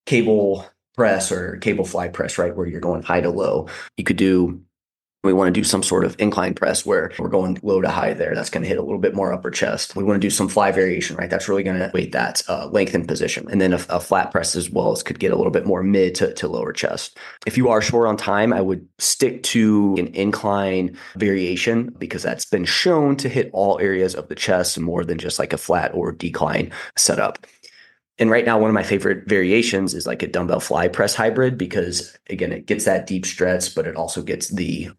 cable 0.05 0.65
press 0.95 1.31
or 1.31 1.57
cable 1.57 1.85
fly 1.85 2.07
press, 2.07 2.37
right, 2.37 2.55
where 2.55 2.67
you're 2.67 2.79
going 2.79 3.03
high 3.03 3.21
to 3.21 3.29
low. 3.29 3.67
You 3.97 4.03
could 4.03 4.17
do 4.17 4.61
we 5.25 5.33
want 5.33 5.47
to 5.47 5.59
do 5.59 5.63
some 5.63 5.83
sort 5.83 6.05
of 6.05 6.15
incline 6.19 6.53
press 6.53 6.85
where 6.85 7.11
we're 7.19 7.29
going 7.29 7.59
low 7.63 7.81
to 7.81 7.89
high 7.89 8.13
there. 8.13 8.35
That's 8.35 8.49
going 8.49 8.63
to 8.63 8.69
hit 8.69 8.77
a 8.77 8.81
little 8.81 8.99
bit 8.99 9.15
more 9.15 9.33
upper 9.33 9.51
chest. 9.51 9.95
We 9.95 10.03
want 10.03 10.21
to 10.21 10.25
do 10.25 10.29
some 10.29 10.47
fly 10.47 10.71
variation, 10.71 11.15
right? 11.15 11.29
That's 11.29 11.49
really 11.49 11.63
going 11.63 11.79
to 11.79 11.91
weight 11.93 12.11
that 12.11 12.41
uh, 12.47 12.67
lengthen 12.67 13.05
position. 13.05 13.47
And 13.49 13.59
then 13.59 13.73
a, 13.73 13.85
a, 13.89 13.99
flat 13.99 14.31
press 14.31 14.55
as 14.55 14.69
well 14.69 14.91
as 14.91 15.01
could 15.01 15.19
get 15.19 15.31
a 15.31 15.35
little 15.35 15.51
bit 15.51 15.65
more 15.65 15.81
mid 15.81 16.15
to, 16.15 16.33
to 16.33 16.47
lower 16.47 16.71
chest. 16.71 17.17
If 17.47 17.57
you 17.57 17.69
are 17.69 17.81
short 17.81 18.07
on 18.07 18.17
time, 18.17 18.53
I 18.53 18.61
would 18.61 18.87
stick 18.99 19.41
to 19.43 19.95
an 19.97 20.07
incline 20.07 20.97
variation 21.15 21.93
because 21.97 22.21
that's 22.21 22.45
been 22.45 22.65
shown 22.65 23.15
to 23.17 23.29
hit 23.29 23.49
all 23.51 23.79
areas 23.79 24.13
of 24.13 24.27
the 24.27 24.35
chest 24.35 24.79
more 24.79 25.03
than 25.03 25.17
just 25.17 25.39
like 25.39 25.53
a 25.53 25.57
flat 25.57 25.91
or 25.93 26.11
decline 26.11 26.71
setup. 26.95 27.47
And 28.17 28.29
right 28.29 28.45
now, 28.45 28.57
one 28.57 28.69
of 28.69 28.73
my 28.73 28.83
favorite 28.83 29.27
variations 29.27 29.93
is 29.93 30.07
like 30.07 30.23
a 30.23 30.27
dumbbell 30.27 30.61
fly 30.61 30.87
press 30.87 31.15
hybrid 31.15 31.57
because 31.57 32.17
again, 32.29 32.53
it 32.53 32.65
gets 32.65 32.85
that 32.85 33.07
deep 33.07 33.25
stretch, 33.25 33.75
but 33.75 33.87
it 33.87 33.95
also 33.95 34.21
gets 34.21 34.49
the 34.49 34.89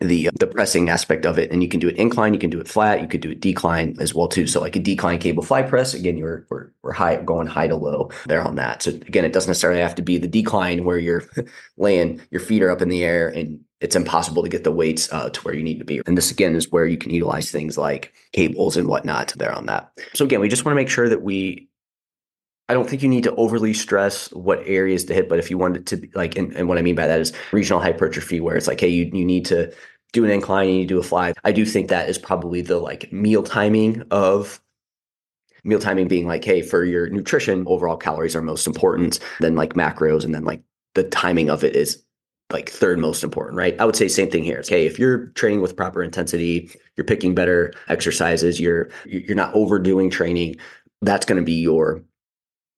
the 0.00 0.30
the 0.38 0.46
pressing 0.46 0.88
aspect 0.88 1.26
of 1.26 1.38
it 1.38 1.50
and 1.50 1.62
you 1.62 1.68
can 1.68 1.80
do 1.80 1.88
it 1.88 1.96
incline 1.96 2.34
you 2.34 2.40
can 2.40 2.50
do 2.50 2.60
it 2.60 2.68
flat 2.68 3.00
you 3.00 3.08
could 3.08 3.20
do 3.20 3.30
it 3.30 3.40
decline 3.40 3.96
as 4.00 4.14
well 4.14 4.28
too. 4.28 4.46
So 4.46 4.60
like 4.60 4.76
a 4.76 4.80
decline 4.80 5.18
cable 5.18 5.42
fly 5.42 5.62
press 5.62 5.94
again 5.94 6.16
you're 6.16 6.46
we're, 6.48 6.70
we're 6.82 6.92
high 6.92 7.16
going 7.16 7.46
high 7.46 7.68
to 7.68 7.76
low 7.76 8.10
there 8.26 8.42
on 8.42 8.56
that. 8.56 8.82
So 8.82 8.90
again 8.90 9.24
it 9.24 9.32
doesn't 9.32 9.50
necessarily 9.50 9.80
have 9.80 9.94
to 9.96 10.02
be 10.02 10.18
the 10.18 10.28
decline 10.28 10.84
where 10.84 10.98
you're 10.98 11.24
laying 11.76 12.20
your 12.30 12.40
feet 12.40 12.62
are 12.62 12.70
up 12.70 12.82
in 12.82 12.88
the 12.88 13.04
air 13.04 13.28
and 13.28 13.60
it's 13.80 13.96
impossible 13.96 14.42
to 14.42 14.48
get 14.48 14.64
the 14.64 14.72
weights 14.72 15.12
uh, 15.12 15.28
to 15.28 15.40
where 15.42 15.54
you 15.54 15.62
need 15.62 15.78
to 15.78 15.84
be. 15.84 16.00
And 16.06 16.16
this 16.16 16.30
again 16.30 16.56
is 16.56 16.72
where 16.72 16.86
you 16.86 16.96
can 16.96 17.10
utilize 17.10 17.50
things 17.50 17.76
like 17.76 18.14
cables 18.32 18.76
and 18.76 18.88
whatnot 18.88 19.34
there 19.36 19.52
on 19.52 19.66
that. 19.66 19.92
So 20.14 20.24
again 20.24 20.40
we 20.40 20.48
just 20.48 20.64
want 20.64 20.72
to 20.72 20.76
make 20.76 20.88
sure 20.88 21.08
that 21.08 21.22
we 21.22 21.68
I 22.68 22.74
don't 22.74 22.88
think 22.88 23.02
you 23.02 23.08
need 23.08 23.24
to 23.24 23.34
overly 23.34 23.74
stress 23.74 24.30
what 24.32 24.62
areas 24.64 25.04
to 25.04 25.14
hit, 25.14 25.28
but 25.28 25.38
if 25.38 25.50
you 25.50 25.58
wanted 25.58 25.86
to 25.88 26.08
like, 26.14 26.36
and, 26.36 26.52
and 26.54 26.66
what 26.68 26.78
I 26.78 26.82
mean 26.82 26.94
by 26.94 27.06
that 27.06 27.20
is 27.20 27.32
regional 27.52 27.80
hypertrophy, 27.80 28.40
where 28.40 28.56
it's 28.56 28.66
like, 28.66 28.80
hey, 28.80 28.88
you, 28.88 29.10
you 29.12 29.24
need 29.24 29.44
to 29.46 29.72
do 30.12 30.24
an 30.24 30.30
incline, 30.30 30.68
you 30.68 30.74
need 30.74 30.88
to 30.88 30.94
do 30.94 30.98
a 30.98 31.02
fly. 31.02 31.34
I 31.44 31.52
do 31.52 31.66
think 31.66 31.88
that 31.88 32.08
is 32.08 32.18
probably 32.18 32.62
the 32.62 32.78
like 32.78 33.12
meal 33.12 33.42
timing 33.42 34.02
of 34.10 34.60
meal 35.64 35.78
timing 35.78 36.08
being 36.08 36.26
like, 36.26 36.44
hey, 36.44 36.62
for 36.62 36.84
your 36.84 37.08
nutrition, 37.08 37.64
overall 37.66 37.96
calories 37.96 38.36
are 38.36 38.42
most 38.42 38.66
important, 38.66 39.18
then 39.40 39.56
like 39.56 39.74
macros, 39.74 40.24
and 40.24 40.34
then 40.34 40.44
like 40.44 40.62
the 40.94 41.04
timing 41.04 41.50
of 41.50 41.64
it 41.64 41.76
is 41.76 42.02
like 42.52 42.70
third 42.70 42.98
most 42.98 43.24
important, 43.24 43.56
right? 43.56 43.78
I 43.80 43.84
would 43.84 43.96
say 43.96 44.08
same 44.08 44.30
thing 44.30 44.44
here. 44.44 44.58
It's, 44.58 44.68
hey, 44.68 44.86
if 44.86 44.98
you're 44.98 45.26
training 45.28 45.60
with 45.60 45.76
proper 45.76 46.02
intensity, 46.02 46.70
you're 46.96 47.04
picking 47.04 47.34
better 47.34 47.72
exercises, 47.88 48.60
you're 48.60 48.90
you're 49.04 49.36
not 49.36 49.54
overdoing 49.54 50.10
training, 50.10 50.56
that's 51.02 51.26
going 51.26 51.40
to 51.40 51.44
be 51.44 51.60
your 51.60 52.02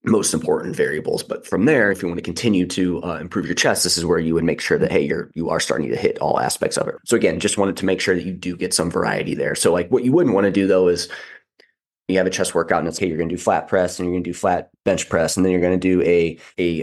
most 0.06 0.32
important 0.32 0.76
variables. 0.76 1.22
But 1.22 1.46
from 1.46 1.64
there, 1.64 1.90
if 1.90 2.00
you 2.00 2.08
want 2.08 2.18
to 2.18 2.22
continue 2.22 2.66
to 2.68 3.02
uh, 3.02 3.18
improve 3.18 3.46
your 3.46 3.54
chest, 3.54 3.84
this 3.84 3.98
is 3.98 4.04
where 4.04 4.18
you 4.18 4.34
would 4.34 4.44
make 4.44 4.60
sure 4.60 4.78
that 4.78 4.90
hey, 4.90 5.04
you're 5.04 5.30
you 5.34 5.50
are 5.50 5.60
starting 5.60 5.88
to 5.90 5.96
hit 5.96 6.18
all 6.18 6.40
aspects 6.40 6.76
of 6.76 6.88
it. 6.88 6.94
So 7.04 7.16
again, 7.16 7.40
just 7.40 7.58
wanted 7.58 7.76
to 7.78 7.84
make 7.84 8.00
sure 8.00 8.14
that 8.14 8.24
you 8.24 8.32
do 8.32 8.56
get 8.56 8.72
some 8.72 8.90
variety 8.90 9.34
there. 9.34 9.54
So 9.54 9.72
like 9.72 9.90
what 9.90 10.04
you 10.04 10.12
wouldn't 10.12 10.34
want 10.34 10.44
to 10.44 10.52
do 10.52 10.66
though 10.66 10.88
is 10.88 11.08
you 12.08 12.18
have 12.18 12.26
a 12.26 12.30
chest 12.30 12.54
workout 12.54 12.80
and 12.80 12.88
it's 12.88 12.98
hey, 12.98 13.08
you're 13.08 13.18
going 13.18 13.28
to 13.28 13.34
do 13.34 13.40
flat 13.40 13.68
press 13.68 13.98
and 13.98 14.06
you're 14.06 14.14
going 14.14 14.24
to 14.24 14.30
do 14.30 14.34
flat 14.34 14.70
bench 14.84 15.08
press 15.08 15.36
and 15.36 15.44
then 15.44 15.50
you're 15.52 15.60
going 15.60 15.78
to 15.78 15.88
do 15.88 16.02
a 16.02 16.38
a 16.58 16.82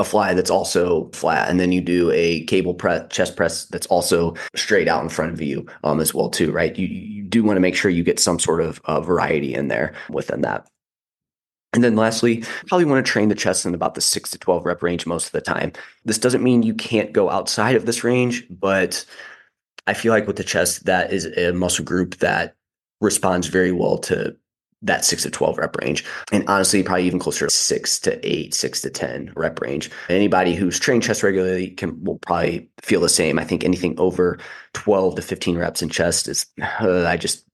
a 0.00 0.04
fly 0.04 0.32
that's 0.32 0.50
also 0.50 1.10
flat 1.12 1.50
and 1.50 1.58
then 1.58 1.72
you 1.72 1.80
do 1.80 2.10
a 2.12 2.44
cable 2.44 2.74
press 2.74 3.04
chest 3.10 3.36
press 3.36 3.64
that's 3.66 3.86
also 3.88 4.34
straight 4.54 4.86
out 4.86 5.02
in 5.02 5.08
front 5.08 5.32
of 5.32 5.40
you 5.40 5.66
um, 5.82 5.98
as 5.98 6.14
well 6.14 6.30
too 6.30 6.52
right 6.52 6.78
you, 6.78 6.86
you 6.86 7.24
do 7.24 7.42
want 7.42 7.56
to 7.56 7.60
make 7.60 7.74
sure 7.74 7.90
you 7.90 8.04
get 8.04 8.20
some 8.20 8.38
sort 8.38 8.60
of 8.60 8.80
uh, 8.84 9.00
variety 9.00 9.54
in 9.54 9.66
there 9.66 9.92
within 10.08 10.40
that 10.42 10.68
and 11.72 11.84
then 11.84 11.96
lastly, 11.96 12.44
probably 12.66 12.86
want 12.86 13.04
to 13.04 13.10
train 13.10 13.28
the 13.28 13.34
chest 13.34 13.66
in 13.66 13.74
about 13.74 13.94
the 13.94 14.00
six 14.00 14.30
to 14.30 14.38
12 14.38 14.64
rep 14.64 14.82
range 14.82 15.06
most 15.06 15.26
of 15.26 15.32
the 15.32 15.40
time. 15.40 15.72
This 16.04 16.18
doesn't 16.18 16.42
mean 16.42 16.62
you 16.62 16.74
can't 16.74 17.12
go 17.12 17.30
outside 17.30 17.76
of 17.76 17.84
this 17.84 18.02
range, 18.02 18.46
but 18.48 19.04
I 19.86 19.94
feel 19.94 20.12
like 20.12 20.26
with 20.26 20.36
the 20.36 20.44
chest, 20.44 20.86
that 20.86 21.12
is 21.12 21.26
a 21.26 21.52
muscle 21.52 21.84
group 21.84 22.16
that 22.16 22.54
responds 23.00 23.48
very 23.48 23.72
well 23.72 23.98
to 23.98 24.36
that 24.82 25.04
six 25.04 25.24
to 25.24 25.30
12 25.30 25.58
rep 25.58 25.76
range. 25.76 26.04
And 26.32 26.48
honestly, 26.48 26.82
probably 26.82 27.04
even 27.04 27.18
closer 27.18 27.46
to 27.46 27.54
six 27.54 27.98
to 28.00 28.18
eight, 28.26 28.54
six 28.54 28.80
to 28.82 28.90
10 28.90 29.32
rep 29.34 29.60
range. 29.60 29.90
Anybody 30.08 30.54
who's 30.54 30.78
trained 30.78 31.02
chest 31.02 31.22
regularly 31.22 31.70
can 31.70 32.02
will 32.02 32.18
probably 32.18 32.70
feel 32.80 33.00
the 33.00 33.08
same. 33.08 33.38
I 33.38 33.44
think 33.44 33.64
anything 33.64 33.98
over 33.98 34.38
12 34.74 35.16
to 35.16 35.22
15 35.22 35.58
reps 35.58 35.82
in 35.82 35.88
chest 35.88 36.28
is, 36.28 36.46
uh, 36.80 37.04
I 37.06 37.16
just, 37.16 37.44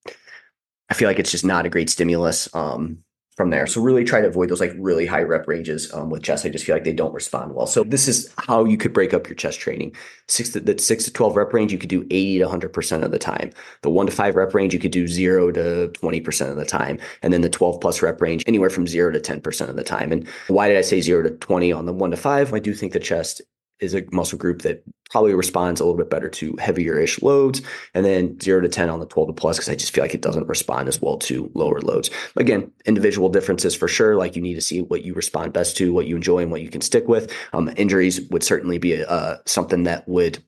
I 0.90 0.94
feel 0.94 1.08
like 1.08 1.18
it's 1.18 1.30
just 1.30 1.44
not 1.44 1.66
a 1.66 1.70
great 1.70 1.88
stimulus. 1.88 2.48
Um, 2.54 3.03
from 3.36 3.50
there. 3.50 3.66
So 3.66 3.80
really 3.80 4.04
try 4.04 4.20
to 4.20 4.28
avoid 4.28 4.48
those 4.48 4.60
like 4.60 4.72
really 4.78 5.06
high 5.06 5.22
rep 5.22 5.48
ranges 5.48 5.92
um, 5.92 6.08
with 6.08 6.22
chest. 6.22 6.46
I 6.46 6.50
just 6.50 6.64
feel 6.64 6.76
like 6.76 6.84
they 6.84 6.92
don't 6.92 7.12
respond 7.12 7.54
well. 7.54 7.66
So 7.66 7.82
this 7.82 8.06
is 8.06 8.32
how 8.38 8.64
you 8.64 8.76
could 8.76 8.92
break 8.92 9.12
up 9.12 9.26
your 9.26 9.34
chest 9.34 9.58
training. 9.58 9.94
Six 10.28 10.50
to 10.50 10.60
the 10.60 10.78
six 10.78 11.04
to 11.04 11.12
12 11.12 11.36
rep 11.36 11.52
range, 11.52 11.72
you 11.72 11.78
could 11.78 11.88
do 11.88 12.06
80 12.10 12.38
to 12.38 12.46
100% 12.46 13.02
of 13.02 13.10
the 13.10 13.18
time. 13.18 13.50
The 13.82 13.90
one 13.90 14.06
to 14.06 14.12
five 14.12 14.36
rep 14.36 14.54
range, 14.54 14.72
you 14.72 14.78
could 14.78 14.92
do 14.92 15.08
zero 15.08 15.50
to 15.50 15.90
20% 15.94 16.50
of 16.50 16.56
the 16.56 16.64
time. 16.64 16.98
And 17.22 17.32
then 17.32 17.40
the 17.40 17.50
12 17.50 17.80
plus 17.80 18.02
rep 18.02 18.20
range, 18.20 18.44
anywhere 18.46 18.70
from 18.70 18.86
zero 18.86 19.10
to 19.10 19.20
10% 19.20 19.68
of 19.68 19.76
the 19.76 19.84
time. 19.84 20.12
And 20.12 20.28
why 20.46 20.68
did 20.68 20.76
I 20.76 20.82
say 20.82 21.00
zero 21.00 21.22
to 21.22 21.30
20 21.30 21.72
on 21.72 21.86
the 21.86 21.92
one 21.92 22.12
to 22.12 22.16
five? 22.16 22.54
I 22.54 22.60
do 22.60 22.72
think 22.72 22.92
the 22.92 23.00
chest 23.00 23.42
is 23.80 23.94
a 23.94 24.04
muscle 24.12 24.38
group 24.38 24.62
that 24.62 24.82
probably 25.10 25.34
responds 25.34 25.80
a 25.80 25.84
little 25.84 25.96
bit 25.98 26.10
better 26.10 26.28
to 26.28 26.56
heavier 26.58 26.98
ish 26.98 27.20
loads. 27.22 27.62
And 27.94 28.04
then 28.04 28.38
zero 28.40 28.60
to 28.60 28.68
10 28.68 28.88
on 28.88 29.00
the 29.00 29.06
12 29.06 29.28
to 29.28 29.32
plus, 29.32 29.56
because 29.56 29.68
I 29.68 29.74
just 29.74 29.94
feel 29.94 30.02
like 30.02 30.14
it 30.14 30.22
doesn't 30.22 30.48
respond 30.48 30.88
as 30.88 31.00
well 31.00 31.18
to 31.18 31.50
lower 31.54 31.80
loads. 31.80 32.10
Again, 32.36 32.70
individual 32.86 33.28
differences 33.28 33.74
for 33.74 33.88
sure. 33.88 34.16
Like 34.16 34.36
you 34.36 34.42
need 34.42 34.54
to 34.54 34.60
see 34.60 34.82
what 34.82 35.04
you 35.04 35.14
respond 35.14 35.52
best 35.52 35.76
to, 35.76 35.92
what 35.92 36.06
you 36.06 36.16
enjoy, 36.16 36.38
and 36.38 36.50
what 36.50 36.62
you 36.62 36.70
can 36.70 36.80
stick 36.80 37.06
with. 37.08 37.32
Um, 37.52 37.72
injuries 37.76 38.20
would 38.30 38.42
certainly 38.42 38.78
be 38.78 39.04
uh, 39.04 39.36
something 39.46 39.84
that 39.84 40.08
would 40.08 40.42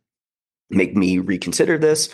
make 0.71 0.97
me 0.97 1.19
reconsider 1.19 1.79
this 1.79 2.09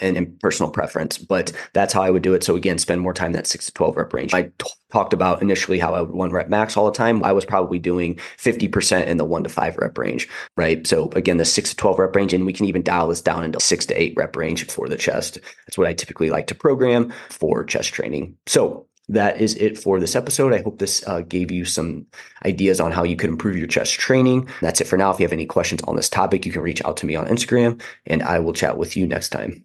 and, 0.00 0.16
and, 0.16 0.38
personal 0.40 0.70
preference, 0.70 1.18
but 1.18 1.52
that's 1.72 1.92
how 1.92 2.02
I 2.02 2.10
would 2.10 2.22
do 2.22 2.34
it. 2.34 2.44
So 2.44 2.56
again, 2.56 2.78
spend 2.78 3.00
more 3.00 3.14
time 3.14 3.32
that 3.32 3.46
six 3.46 3.66
to 3.66 3.72
12 3.72 3.96
rep 3.96 4.12
range. 4.12 4.34
I 4.34 4.42
t- 4.42 4.70
talked 4.92 5.12
about 5.12 5.42
initially 5.42 5.78
how 5.78 5.94
I 5.94 6.00
would 6.00 6.10
one 6.10 6.30
rep 6.30 6.48
max 6.48 6.76
all 6.76 6.86
the 6.86 6.96
time. 6.96 7.24
I 7.24 7.32
was 7.32 7.44
probably 7.44 7.78
doing 7.78 8.16
50% 8.38 9.06
in 9.06 9.16
the 9.16 9.24
one 9.24 9.42
to 9.42 9.48
five 9.48 9.76
rep 9.76 9.98
range, 9.98 10.28
right? 10.56 10.86
So 10.86 11.10
again, 11.10 11.36
the 11.36 11.44
six 11.44 11.70
to 11.70 11.76
12 11.76 11.98
rep 11.98 12.16
range, 12.16 12.32
and 12.32 12.46
we 12.46 12.52
can 12.52 12.66
even 12.66 12.82
dial 12.82 13.08
this 13.08 13.20
down 13.20 13.44
into 13.44 13.60
six 13.60 13.86
to 13.86 14.00
eight 14.00 14.14
rep 14.16 14.36
range 14.36 14.66
for 14.66 14.88
the 14.88 14.96
chest. 14.96 15.38
That's 15.66 15.78
what 15.78 15.86
I 15.86 15.94
typically 15.94 16.30
like 16.30 16.46
to 16.48 16.54
program 16.54 17.12
for 17.30 17.64
chest 17.64 17.92
training. 17.92 18.36
So 18.46 18.88
that 19.08 19.40
is 19.40 19.54
it 19.54 19.78
for 19.78 19.98
this 19.98 20.14
episode. 20.14 20.52
I 20.52 20.62
hope 20.62 20.78
this 20.78 21.06
uh, 21.06 21.22
gave 21.22 21.50
you 21.50 21.64
some 21.64 22.06
ideas 22.44 22.80
on 22.80 22.92
how 22.92 23.04
you 23.04 23.16
could 23.16 23.30
improve 23.30 23.56
your 23.56 23.66
chest 23.66 23.94
training. 23.94 24.48
That's 24.60 24.80
it 24.80 24.86
for 24.86 24.98
now. 24.98 25.10
If 25.10 25.18
you 25.18 25.24
have 25.24 25.32
any 25.32 25.46
questions 25.46 25.80
on 25.84 25.96
this 25.96 26.10
topic, 26.10 26.44
you 26.44 26.52
can 26.52 26.62
reach 26.62 26.84
out 26.84 26.96
to 26.98 27.06
me 27.06 27.16
on 27.16 27.26
Instagram 27.26 27.80
and 28.06 28.22
I 28.22 28.38
will 28.38 28.52
chat 28.52 28.76
with 28.76 28.96
you 28.96 29.06
next 29.06 29.30
time. 29.30 29.64